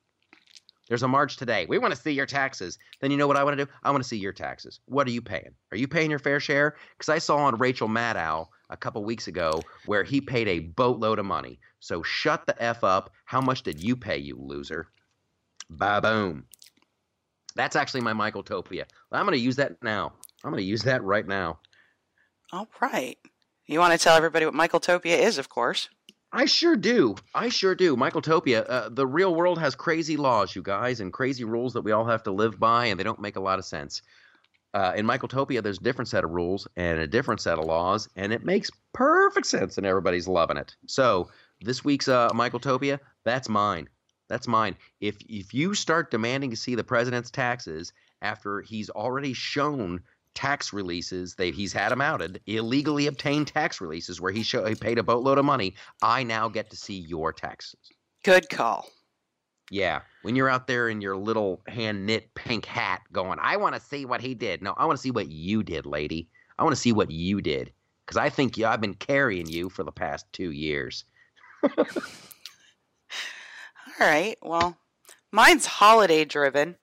[0.88, 1.66] There's a march today.
[1.68, 2.78] We want to see your taxes.
[3.02, 3.72] Then you know what I want to do?
[3.84, 4.80] I want to see your taxes.
[4.86, 5.56] What are you paying?
[5.72, 6.76] Are you paying your fair share?
[6.98, 11.20] Because I saw on Rachel Maddow a couple weeks ago where he paid a boatload
[11.20, 11.60] of money.
[11.80, 13.12] So shut the f up.
[13.26, 14.88] How much did you pay, you loser?
[15.70, 16.46] Ba boom.
[17.56, 18.86] That's actually my Michael Topia.
[19.12, 20.14] I'm going to use that now.
[20.44, 21.60] I'm going to use that right now.
[22.54, 23.18] all right.
[23.66, 25.90] You want to tell everybody what Michael Topia is, of course.
[26.32, 27.16] I sure do.
[27.34, 27.96] I sure do.
[27.96, 31.82] Michael Topia, uh, the real world has crazy laws, you guys, and crazy rules that
[31.82, 34.02] we all have to live by, and they don't make a lot of sense.
[34.78, 37.66] Uh, in Michael Topia, there's a different set of rules and a different set of
[37.66, 40.76] laws, and it makes perfect sense, and everybody's loving it.
[40.86, 41.30] So
[41.62, 43.90] this week's uh, Michael Topia, that's mine.
[44.30, 44.76] That's mine.
[45.02, 50.00] If if you start demanding to see the president's taxes after he's already shown
[50.36, 54.76] tax releases that he's had them outed, illegally obtained tax releases where he, show, he
[54.76, 55.74] paid a boatload of money,
[56.04, 57.80] I now get to see your taxes.
[58.24, 58.88] Good call.
[59.70, 63.76] Yeah, when you're out there in your little hand knit pink hat going, I want
[63.76, 64.62] to see what he did.
[64.62, 66.30] No, I want to see what you did, lady.
[66.58, 67.72] I want to see what you did.
[68.06, 71.04] Because I think you, I've been carrying you for the past two years.
[71.78, 71.94] All
[74.00, 74.38] right.
[74.42, 74.78] Well,
[75.32, 76.78] mine's holiday driven.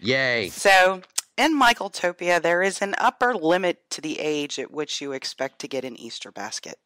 [0.00, 0.50] Yay.
[0.50, 1.00] So,
[1.38, 5.60] in Michael Topia, there is an upper limit to the age at which you expect
[5.60, 6.78] to get an Easter basket.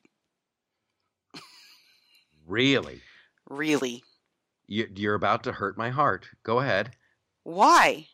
[2.47, 3.03] Really?
[3.51, 4.05] Really?
[4.69, 6.29] You, you're about to hurt my heart.
[6.45, 6.95] Go ahead.
[7.43, 8.07] Why?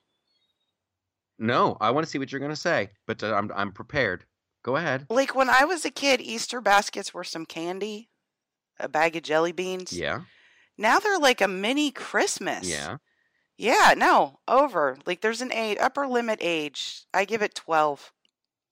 [1.38, 4.24] No, I want to see what you're going to say, but uh, I'm, I'm prepared.
[4.62, 5.06] Go ahead.
[5.10, 8.08] Like when I was a kid, Easter baskets were some candy,
[8.78, 9.92] a bag of jelly beans.
[9.92, 10.20] Yeah.
[10.78, 12.68] Now they're like a mini Christmas.
[12.68, 12.96] Yeah.
[13.56, 14.96] Yeah, no, over.
[15.06, 17.04] Like there's an age, upper limit age.
[17.12, 18.12] I give it 12.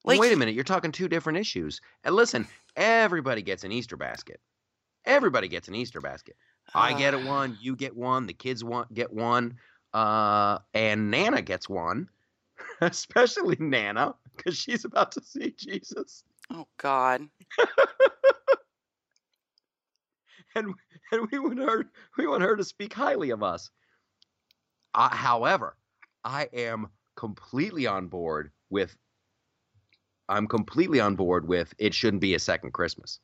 [0.04, 0.54] Like, Wait a minute.
[0.54, 1.80] You're talking two different issues.
[2.04, 4.40] And listen, everybody gets an Easter basket.
[5.04, 6.36] Everybody gets an Easter basket.
[6.74, 9.56] I get uh, it one, you get one, the kids want get one,
[9.92, 12.08] uh, and Nana gets one,
[12.80, 17.22] especially Nana because she's about to see Jesus, Oh, God.
[20.54, 20.74] and
[21.12, 23.70] and we want her we want her to speak highly of us.
[24.94, 25.76] Uh, however,
[26.24, 28.94] I am completely on board with.
[30.28, 31.94] I'm completely on board with it.
[31.94, 33.18] Shouldn't be a second Christmas.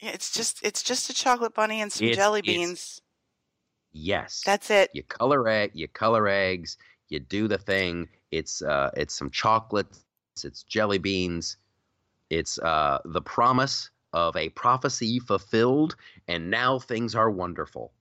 [0.00, 3.00] Yeah, it's just it's just a chocolate bunny and some It's- jelly beans.
[3.92, 4.42] Yes.
[4.44, 4.90] That's it.
[4.92, 6.76] you color egg, you color eggs,
[7.08, 8.08] you do the thing.
[8.30, 10.04] It's uh, it's some chocolates,
[10.44, 11.56] it's jelly beans,
[12.30, 15.96] it's uh, the promise of a prophecy fulfilled,
[16.28, 17.92] and now things are wonderful.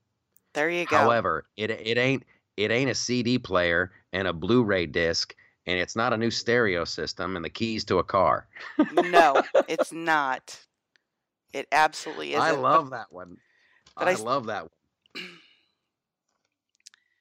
[0.53, 0.97] There you go.
[0.97, 2.23] However, it it ain't
[2.57, 5.33] it ain't a CD player and a Blu-ray disc,
[5.65, 8.47] and it's not a new stereo system and the keys to a car.
[8.93, 10.59] no, it's not.
[11.53, 12.41] It absolutely isn't.
[12.41, 13.37] I but- love that one.
[13.97, 15.23] but I, I love that one.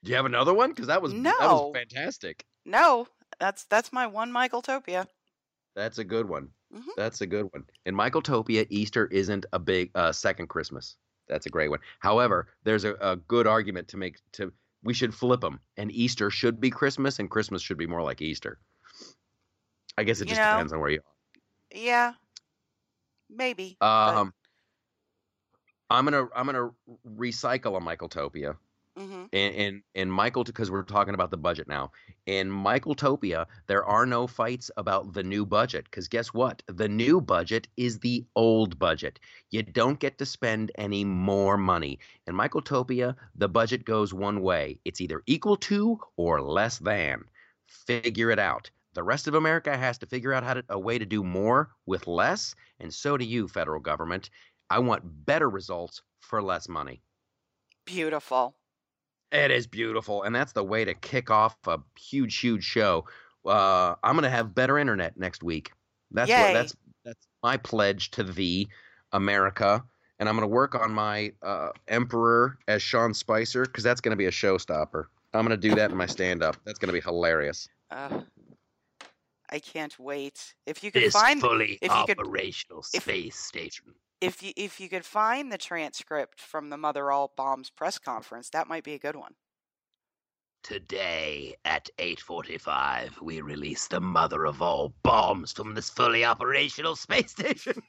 [0.03, 0.69] Do you have another one?
[0.69, 2.45] Because that was that was fantastic.
[2.65, 3.07] No,
[3.39, 5.07] that's that's my one Michael Topia.
[5.75, 6.49] That's a good one.
[6.73, 6.83] Mhm.
[6.95, 7.65] That's a good one.
[7.85, 10.97] In Michael Topia, Easter isn't a big uh, second Christmas.
[11.27, 11.79] That's a great one.
[11.99, 14.51] However, there's a, a good argument to make to
[14.83, 18.21] we should flip them, and Easter should be Christmas, and Christmas should be more like
[18.21, 18.59] Easter.
[19.97, 21.77] I guess it You just know, depends on where you are.
[21.77, 22.13] Yeah,
[23.29, 23.77] maybe.
[23.81, 24.13] are.
[24.13, 24.33] but- Um,
[25.89, 26.71] I'm gonna I'm gonna
[27.07, 28.57] recycle a Michael Topia.
[28.97, 31.91] hmm in in, in Michael because we're talking about the budget now.
[32.25, 36.61] In Michael Topia, there are no fights about the new budget because guess what?
[36.67, 39.19] The new budget is the old budget.
[39.49, 41.99] You don't get to spend any more money.
[42.27, 44.79] In Michael Topia, the budget goes one way.
[44.83, 47.23] It's either equal to or less than.
[47.67, 48.71] Figure it out.
[48.97, 51.69] The rest of America has to figure out how to, a way to do more
[51.85, 54.31] with less, and so do you, federal government.
[54.71, 57.03] I want better results for less money.
[57.85, 58.55] Beautiful.
[59.31, 63.05] It is beautiful, and that's the way to kick off a huge, huge show.
[63.45, 65.69] Uh, I'm gonna have better internet next week.
[66.09, 66.75] That's what that's
[67.05, 68.67] that's my pledge to thee,
[69.11, 69.85] America.
[70.17, 74.25] And I'm gonna work on my uh, Emperor as Sean Spicer because that's gonna be
[74.25, 75.03] a showstopper.
[75.35, 76.57] I'm gonna do that in my stand-up.
[76.65, 77.69] That's gonna be hilarious.
[77.91, 78.21] Uh,
[79.49, 80.53] I can't wait.
[80.65, 83.95] If you could This find fully if you could- operational if- space station.
[84.21, 88.49] if you if you could find the transcript from the Mother All Bombs press conference,
[88.49, 89.35] that might be a good one.
[90.63, 97.31] Today at 8:45, we release the mother of all bombs from this fully operational space
[97.31, 97.81] station.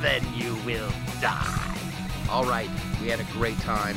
[0.00, 0.90] then you will
[1.20, 1.76] die.
[2.30, 3.96] All right, we had a great time.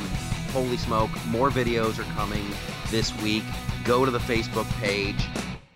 [0.52, 2.44] Holy smoke, more videos are coming
[2.90, 3.44] this week.
[3.84, 5.26] Go to the Facebook page.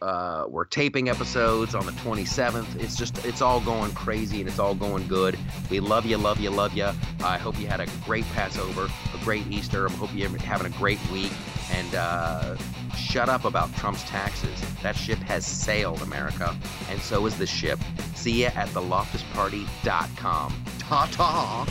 [0.04, 2.78] Uh, we're taping episodes on the 27th.
[2.78, 5.38] It's just, it's all going crazy and it's all going good.
[5.70, 6.90] We love you, love you, love you.
[7.24, 9.88] I hope you had a great Passover, a great Easter.
[9.88, 11.32] I hope you're having a great week.
[11.72, 12.56] And uh,
[12.98, 14.62] shut up about Trump's taxes.
[14.82, 16.54] That ship has sailed, America.
[16.90, 17.80] And so is this ship.
[18.14, 20.64] See ya at theloftusparty.com.
[20.80, 21.66] Ta ta.